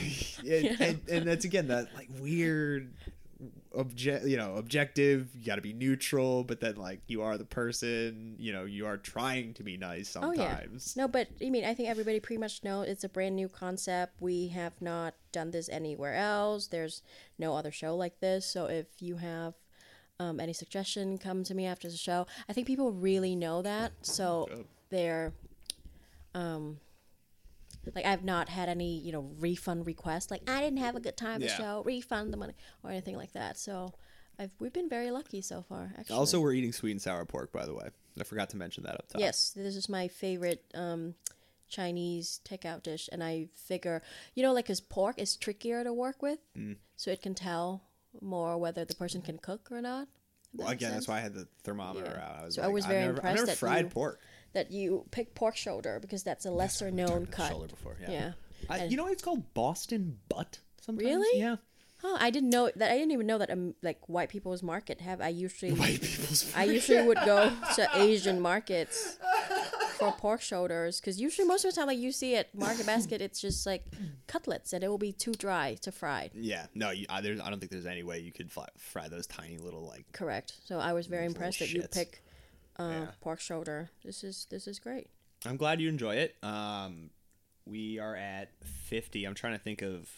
[0.43, 2.91] yeah, And, and that's again that like weird
[3.75, 7.45] object you know objective you got to be neutral but then like you are the
[7.45, 10.57] person you know you are trying to be nice Oh yeah.
[10.57, 13.49] sometimes No, but I mean, I think everybody pretty much know it's a brand new
[13.49, 14.13] concept.
[14.19, 16.67] We have not done this anywhere else.
[16.67, 17.01] There's
[17.37, 18.45] no other show like this.
[18.45, 19.53] So if you have
[20.19, 22.27] um, any suggestion, come to me after the show.
[22.47, 25.33] I think people really know that, so they're
[26.33, 26.79] um.
[27.95, 30.31] Like I've not had any, you know, refund requests.
[30.31, 32.53] Like I didn't have a good time at the show, refund the money
[32.84, 33.57] or anything like that.
[33.57, 33.93] So,
[34.39, 35.93] I've we've been very lucky so far.
[35.97, 38.84] Actually, also we're eating sweet and sour pork by the way i forgot to mention
[38.84, 41.15] that up top Yes, this is my favorite um,
[41.69, 44.01] Chinese takeout dish, and I figure,
[44.36, 46.77] you know, like his pork is trickier to work with, Mm.
[46.95, 47.84] so it can tell
[48.21, 50.07] more whether the person can cook or not.
[50.56, 52.26] Well, that again, that's why I had the thermometer Yeah.
[52.26, 52.41] out.
[52.41, 53.89] I was So I like, was I've very never, I've impressed never that fried you-
[53.89, 54.20] pork.
[54.54, 57.49] that you pick pork shoulder because that's a lesser known cut.
[57.49, 58.12] Shoulder before, yeah.
[58.12, 58.32] Yeah.
[58.70, 60.60] I, you know, it's called Boston butt.
[60.82, 61.06] Sometimes.
[61.10, 61.39] Really?
[61.39, 61.56] Yeah.
[61.97, 62.91] Huh, I didn't know that.
[62.91, 65.22] I didn't even know that um, like white people's market have.
[65.22, 66.51] I usually White people's.
[66.56, 69.18] I usually would go to Asian markets
[70.12, 73.22] for pork shoulders because usually most of the time, like you see at Market Basket,
[73.22, 73.86] it's just like
[74.28, 76.30] cutlets and it will be too dry to fry.
[76.34, 76.66] Yeah.
[76.74, 79.28] No, you, I, there's, I don't think there's any way you could fly, fry those
[79.28, 80.06] tiny little like.
[80.12, 80.54] Correct.
[80.66, 82.24] So I was very impressed that you pick
[82.80, 83.06] uh, Yeah.
[83.22, 83.89] pork shoulder.
[84.04, 85.08] This is this is great.
[85.45, 86.36] I'm glad you enjoy it.
[86.43, 87.10] Um,
[87.66, 89.26] we are at 50.
[89.26, 90.10] I'm trying to think of.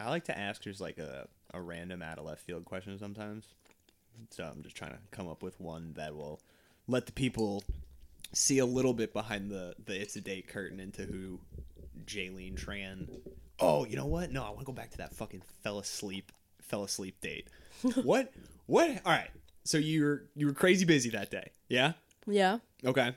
[0.00, 3.46] I like to ask just like a, a random out of left field question sometimes.
[4.30, 6.40] So I'm just trying to come up with one that will
[6.86, 7.64] let the people
[8.32, 11.40] see a little bit behind the, the It's a Date curtain into who
[12.06, 13.08] Jaylene Tran.
[13.60, 14.30] Oh, you know what?
[14.30, 17.48] No, I want to go back to that fucking fell asleep fell asleep date.
[18.02, 18.32] what?
[18.66, 18.90] What?
[19.06, 19.30] All right.
[19.64, 21.50] So you were you were crazy busy that day.
[21.68, 21.92] Yeah?
[22.26, 22.58] Yeah.
[22.84, 23.14] Okay.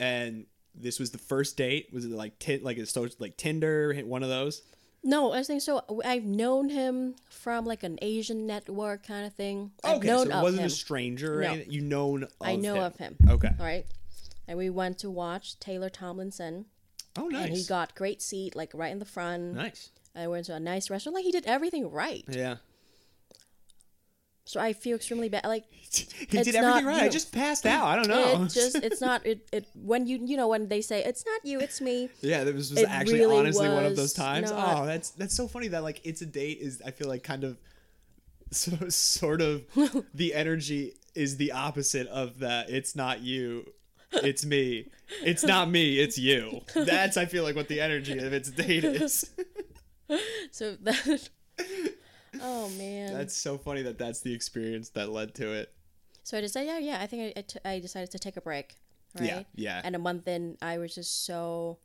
[0.00, 1.88] And this was the first date.
[1.92, 3.92] Was it like ti- like a social like Tinder?
[3.92, 4.62] Hit one of those.
[5.06, 5.82] No, I think so.
[6.04, 9.70] I've known him from like an Asian network kind of thing.
[9.84, 10.66] I've Okay, known so it wasn't him.
[10.66, 11.38] a stranger.
[11.40, 11.48] Or No.
[11.50, 11.72] anything?
[11.72, 12.22] You known.
[12.22, 12.82] Of I know him.
[12.84, 13.16] of him.
[13.28, 13.50] Okay.
[13.58, 13.86] All right.
[14.46, 16.66] And we went to watch Taylor Tomlinson.
[17.16, 17.46] Oh, nice.
[17.46, 19.54] And he got great seat, like right in the front.
[19.54, 19.90] nice.
[20.14, 21.14] And I went to a nice restaurant.
[21.14, 22.24] Like he did everything right.
[22.28, 22.56] Yeah.
[24.46, 25.44] So I feel extremely bad.
[25.44, 27.02] Like he did everything not right.
[27.04, 27.86] I just passed out.
[27.86, 28.42] I don't know.
[28.44, 31.44] it just it's not it, it when you you know when they say it's not
[31.44, 32.10] you, it's me.
[32.20, 34.50] yeah, that was, was actually really honestly one of those times.
[34.50, 37.22] not- Oh, that's that's so funny that like it's a date is I feel like
[37.22, 37.56] kind of
[38.50, 39.62] so sort of
[40.14, 42.68] the energy is the opposite of that.
[42.70, 43.72] It's not you.
[44.24, 44.86] It's me.
[45.22, 45.98] It's not me.
[45.98, 46.62] It's you.
[46.74, 49.30] That's I feel like what the energy of its date is.
[50.50, 51.30] So that
[52.40, 53.12] Oh man.
[53.12, 55.72] That's so funny that that's the experience that led to it.
[56.22, 56.98] So I decided, yeah, yeah.
[57.00, 58.76] I think I, I, t- I decided to take a break.
[59.18, 59.28] Right?
[59.28, 59.80] Yeah, yeah.
[59.84, 61.78] And a month in, I was just so,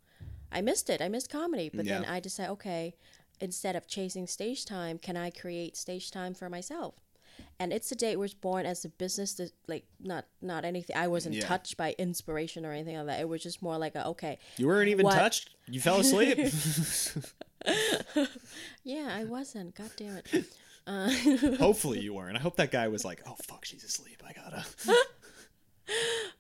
[0.52, 1.02] I missed it.
[1.02, 1.70] I missed comedy.
[1.74, 2.96] But then I decided, okay,
[3.40, 6.96] instead of chasing stage time, can I create stage time for myself?
[7.60, 10.96] And it's a date was born as a business that like not not anything.
[10.96, 11.46] I wasn't Yeah.
[11.46, 13.20] touched by inspiration or anything like that.
[13.20, 15.16] It was just more like a okay, You weren't even What?
[15.16, 15.50] touched.
[15.68, 16.38] You fell asleep.
[18.84, 19.76] yeah, I wasn't.
[19.76, 20.46] God damn it.
[21.60, 22.38] Hopefully uh, you weren't.
[22.38, 24.24] I hope that guy was like, "Oh fuck, she's asleep.
[24.28, 24.66] I gotta,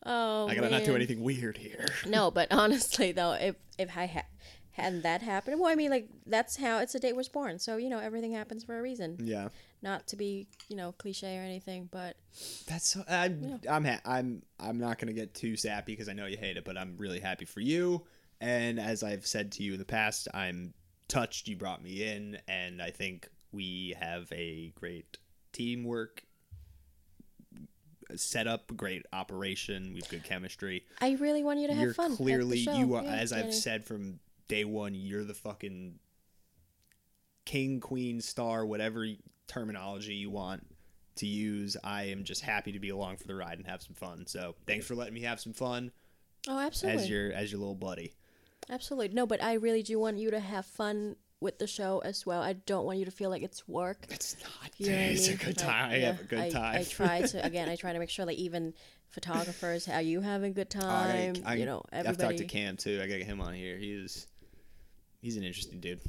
[0.06, 4.06] Oh, I gotta not do anything weird here." No, but honestly though, if if I
[4.06, 4.26] had
[4.72, 7.60] hadn't that happened, well, I mean, like that's how it's a date was born.
[7.60, 9.18] So you know, everything happens for a reason.
[9.22, 9.50] Yeah,
[9.82, 12.16] Not to be you know cliche or anything, but
[12.68, 12.90] that's.
[12.90, 13.60] So, I'm.
[13.70, 13.86] I'm.
[13.86, 14.44] Ha- I'm.
[14.60, 17.20] I'm not gonna get too sappy because I know you hate it, but I'm really
[17.20, 18.06] happy for you.
[18.42, 20.74] And as I've said to you in the past, I'm
[21.08, 25.18] touched you brought me in, and I think we have a great
[25.52, 26.24] teamwork
[28.16, 29.94] setup, great operation.
[29.94, 30.86] We have good chemistry.
[31.02, 32.12] I really want you to have you're fun.
[32.14, 34.93] at the clearly you are Yeah, as I've said from day one.
[34.93, 35.95] You're the fucking
[37.45, 39.06] king, queen, star, whatever
[39.47, 40.66] terminology you want
[41.16, 41.78] to use.
[41.84, 44.28] I am just happy to be along for the ride and have some fun.
[44.28, 45.91] So thanks for letting me have some fun
[46.47, 47.04] Oh, absolutely.
[47.04, 48.14] as your as your little buddy.
[48.70, 49.10] Absolutely.
[49.16, 52.41] No, but I really do want you to have fun with the show as well.
[52.41, 54.06] I don't want you to feel like it's work.
[54.10, 54.72] It's not.
[54.78, 55.38] You know what I it's mean?
[55.39, 55.91] a good time.
[55.91, 56.76] I yeah, have a good I, time.
[56.80, 57.70] I try to again.
[57.70, 58.74] I try to make sure like even
[59.10, 61.36] photographers, are you having a good Oh, time?
[61.45, 62.10] I- you know, everybody.
[62.10, 62.95] I've talked to Cam too.
[63.02, 63.78] I gotta get him on here.
[63.78, 64.28] He's
[65.22, 66.02] he's an interesting dude.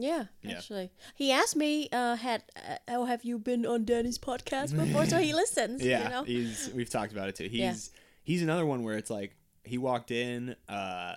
[0.00, 0.56] Yeah, Yeah.
[0.56, 5.06] actually, he asked me, uh, "Had uh, oh, have you been on Danny's podcast before?"
[5.06, 5.82] so he listens.
[5.84, 6.22] Yeah, you know?
[6.24, 7.48] he's we've talked about it too.
[7.48, 7.74] He's Yeah.
[8.22, 9.34] he's another one where it's like
[9.64, 11.14] he walked in uh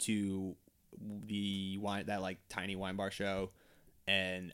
[0.00, 0.56] to
[1.26, 3.50] the wine that like tiny wine bar show
[4.06, 4.52] and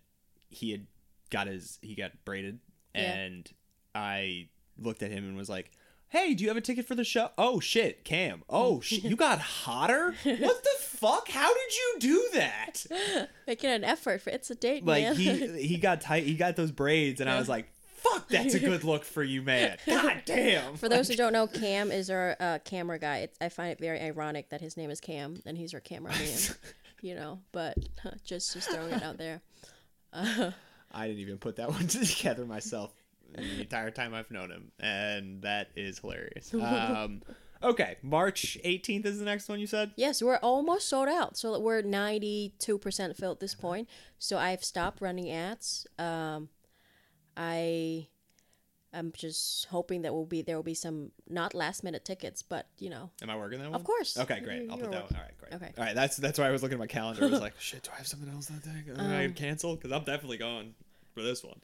[0.51, 0.87] he had
[1.31, 2.59] got his he got braided
[2.95, 3.01] Yeah.
[3.15, 3.53] and
[3.95, 4.49] I
[4.79, 5.71] looked at him and was like
[6.15, 7.31] Hey, do you have a ticket for the show?
[7.37, 8.45] Oh shit, Cam.
[8.49, 10.15] Oh shit, you got hotter?
[10.23, 11.29] What the fuck?
[11.29, 13.29] How did you do that?
[13.49, 15.17] making an effort for it's a date, Like man.
[15.17, 18.61] he he got tight, he got those braids, and I was like, "Fuck, that's a
[18.61, 20.77] good look for you, man." God damn.
[20.77, 23.19] For those who don't know, Cam is our uh, camera guy.
[23.19, 26.29] It's, I find it very ironic that his name is Cam and he's our cameraman.
[27.03, 27.77] you know, but
[28.25, 29.43] just just throwing it out there.
[30.13, 32.95] I didn't even put that one together myself
[33.37, 36.53] the entire time I've known him, and that is hilarious.
[36.63, 37.23] Um,
[37.63, 39.93] okay, March 18th is the next one you said.
[39.97, 41.37] Yes, we're almost sold out.
[41.37, 43.89] So we're ninety two percent filled at this point.
[44.19, 45.87] So I've stopped running ads.
[45.99, 46.49] Um,
[47.37, 48.09] I.
[48.97, 52.69] I'm just hoping that will be there will be some not last minute tickets, but
[52.79, 53.75] you know, Am I working that one?
[53.75, 54.17] Of course.
[54.17, 54.71] Okay, great.
[54.71, 55.17] I'll put that one.
[55.17, 55.53] All right, great.
[55.53, 55.73] Okay.
[55.77, 57.25] All right, that's that's why I was looking at my calendar.
[57.25, 58.93] I was like, shit, do I have something else that day?
[58.97, 59.75] Am I Um, cancel?
[59.75, 60.75] Because I'm definitely going
[61.13, 61.61] for this one.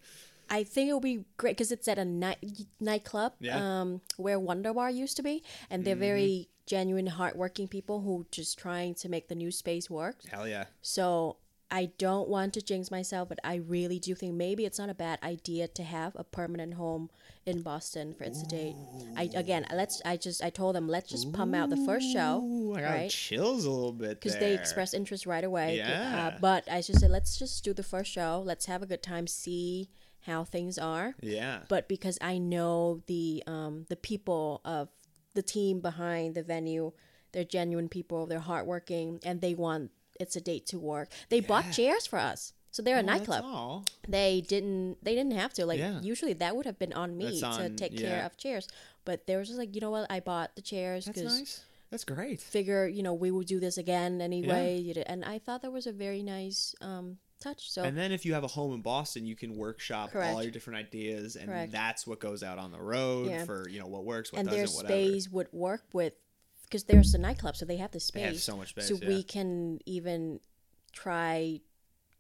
[0.51, 2.39] I think it'll be great because it's at a night
[2.81, 3.55] nightclub Yeah.
[3.57, 3.63] Mm-hmm.
[3.63, 8.59] um, where Wonder Bar used to be, and they're very genuine, hardworking people who just
[8.59, 10.17] trying to make the new space work.
[10.31, 10.65] Hell yeah.
[10.83, 11.37] So
[11.71, 14.95] I don't want to jinx myself, but I really do think maybe it's not a
[14.95, 17.11] bad idea to have a permanent home
[17.47, 18.75] in Boston for It's a Date.
[19.17, 20.03] I again, let's.
[20.05, 22.91] I just I told them let's just pump out the first show, Ooh, I got
[22.91, 23.11] right?
[23.11, 25.77] chills a little bit Because they expressed interest right away.
[25.77, 26.33] Yeah.
[26.35, 28.43] Uh, but I just said let's just do the first show.
[28.45, 29.91] Let's have a good time, see
[30.27, 31.61] how things are Yeah.
[31.69, 34.89] but because I know the um, the people of
[35.35, 36.93] the team behind the venue,
[37.33, 41.09] they're genuine people, they're hardworking, and they want it's a date to work.
[41.31, 43.45] They bought chairs for us, so they're a Oh, nightclub.
[44.07, 46.01] They didn't they didn't have to like Yeah.
[46.03, 48.69] usually that would have been on me to take care of chairs,
[49.05, 51.65] but they were just like you know what I bought the chairs That's nice.
[51.91, 52.41] That's great.
[52.41, 55.87] figure you know we will do this again anyway, know, and I thought that was
[55.87, 57.71] a very nice um, touch.
[57.71, 60.35] So And then if you have a home in Boston, you can workshop Correct.
[60.35, 61.73] all your different ideas, and Correct.
[61.73, 63.45] that's what goes out on the road Yeah.
[63.45, 64.93] for you know what works, what and doesn't, their whatever.
[65.11, 66.13] space would work with
[66.65, 68.21] because there's the nightclub, so they have the space.
[68.23, 68.87] They have so much space.
[68.89, 69.09] so yeah.
[69.09, 70.39] we can even
[70.93, 71.61] try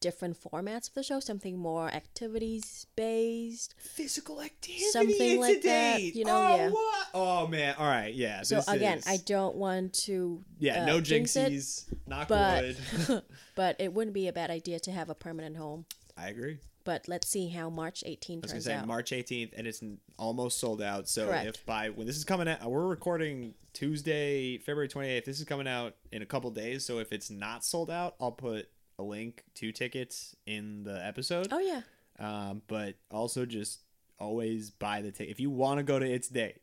[0.01, 3.75] different formats of the show, something more activities based.
[3.79, 6.71] physical activity, Something like that, you know, Oh, yeah.
[6.71, 7.07] what?
[7.15, 8.43] Oh man, all right, yeah.
[8.43, 12.75] So again, is- I don't want to yeah, uh, no it, jinxies, knock but-
[13.09, 13.23] wood.
[13.55, 15.85] but it wouldn't be a bad idea to have a permanent home.
[16.17, 16.59] I agree.
[16.83, 18.87] But let's see how March 18 I was turns say out.
[18.87, 19.83] March 18th, and it's
[20.19, 21.09] almost sold out.
[21.09, 21.47] So Correct.
[21.47, 25.27] if by when this is coming out, we're recording Tuesday, February 28th.
[25.27, 26.85] This is coming out in a couple days.
[26.85, 28.71] So if it's not sold out, I'll put
[29.01, 31.49] a link to tickets in the episode.
[31.51, 31.83] oh yeah,
[32.19, 33.81] Um, but also just
[34.19, 36.59] always buy the ticket if you want to go to its date.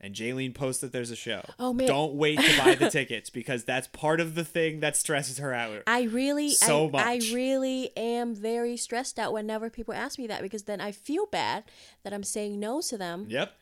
[0.00, 1.40] And Jaylene posts that there's a show.
[1.58, 1.86] Oh, man.
[1.86, 5.54] Don't wait to buy the tickets because that's part of the thing that stresses her
[5.54, 5.82] out.
[5.86, 10.42] I really, So I, I really am very stressed out whenever people ask me that
[10.42, 11.64] because then I feel bad
[12.02, 13.26] that I'm saying no to them.
[13.30, 13.52] Yep.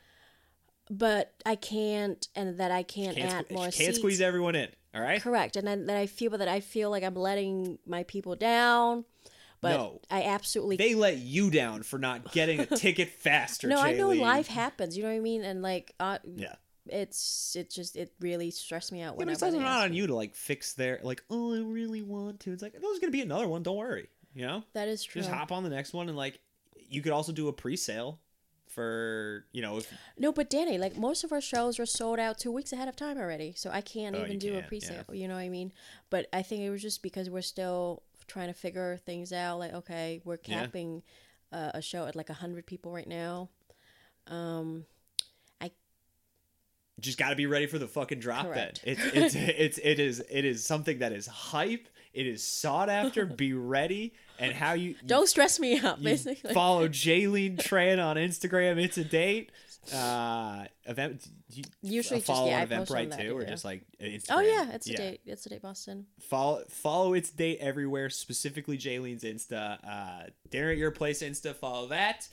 [0.91, 3.99] but I can't, and that I can't, Can't, add sque- more can't seats.
[3.99, 4.69] squeeze everyone in.
[4.95, 5.21] All right.
[5.23, 5.57] Correct.
[5.57, 9.05] And then, then I feel that I feel like I'm letting my people down.
[9.61, 10.01] But No.
[10.11, 13.69] I absolutely They let you down for not getting a ticket faster.
[13.69, 13.79] no.
[13.81, 14.97] I know life happens.
[14.97, 15.45] You know what I mean?
[15.45, 16.57] And like, uh, Yeah.
[16.89, 19.15] it's it just it really stressed me out.
[19.15, 21.23] Yeah, but it's whenever also they not on you to like fix their like.
[21.31, 22.53] Oh, I really want to.
[22.53, 23.63] It's like there's gonna be another one.
[23.63, 24.09] Don't worry.
[24.35, 25.21] You know, That is true.
[25.23, 26.41] just hop on the next one and like
[26.89, 28.19] you could also do a pre-sale
[28.75, 32.39] for you know if No, but Danny, like most of our shows are sold out
[32.39, 35.05] two weeks ahead of time already, so I can't Oh, even do a can't, pre-sale.
[35.09, 35.15] yeah.
[35.15, 35.73] You know what I mean?
[36.11, 39.59] But I think it was just because we're still trying to figure things out.
[39.59, 40.61] Like, okay, we're Yeah.
[40.63, 41.03] capping
[41.53, 43.49] uh, a show at like hundred people right now.
[44.27, 44.87] Um,
[45.61, 45.71] i
[47.01, 48.81] just got to be ready for the fucking drop Correct.
[48.85, 48.95] then.
[48.97, 51.89] It's it's it's it is it is something that is hype.
[52.13, 53.25] It is sought after.
[53.27, 56.03] be ready and how you don't stress me out.
[56.03, 58.83] Basically, follow Jaylene Tran on Instagram.
[58.83, 59.51] It's a date.
[59.93, 61.27] Uh, event.
[61.51, 64.27] You Usually just- follow yeah, on I Eventbrite too, or just like Instagram.
[64.31, 65.21] oh yeah, it's a date.
[65.27, 66.07] It's a date, Boston.
[66.21, 69.79] Follow follow its date everywhere, specifically Jaylene's Insta.
[69.85, 71.55] Uh, dinner at your place Insta.
[71.57, 72.29] Follow that.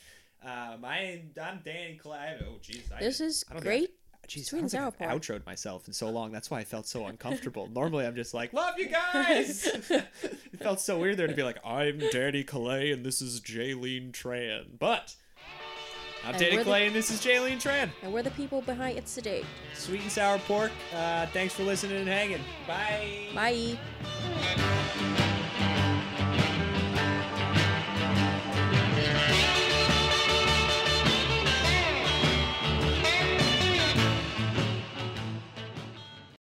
[0.45, 2.37] Uh, my I'm Danny Clay.
[2.41, 3.91] Oh jeez, I- This is I great.
[4.29, 6.31] Jeez, I don't and think sour I've outroed myself in so long.
[6.31, 7.67] That's why I felt so uncomfortable.
[7.73, 9.65] Normally, I'm just like, love you guys.
[9.89, 14.11] it felt so weird there to be like, I'm Danny Clay and this is Jaylene
[14.11, 14.65] Tran.
[14.77, 15.15] But
[16.23, 17.89] I'm And Danny we're the- Clay and this is Jaylene Tran.
[18.03, 19.45] And we're the people behind It's Date.
[19.73, 20.71] Sweet and sour pork.
[20.95, 22.41] Uh, thanks for listening and hanging.
[22.67, 23.29] Bye.
[23.33, 24.78] Bye.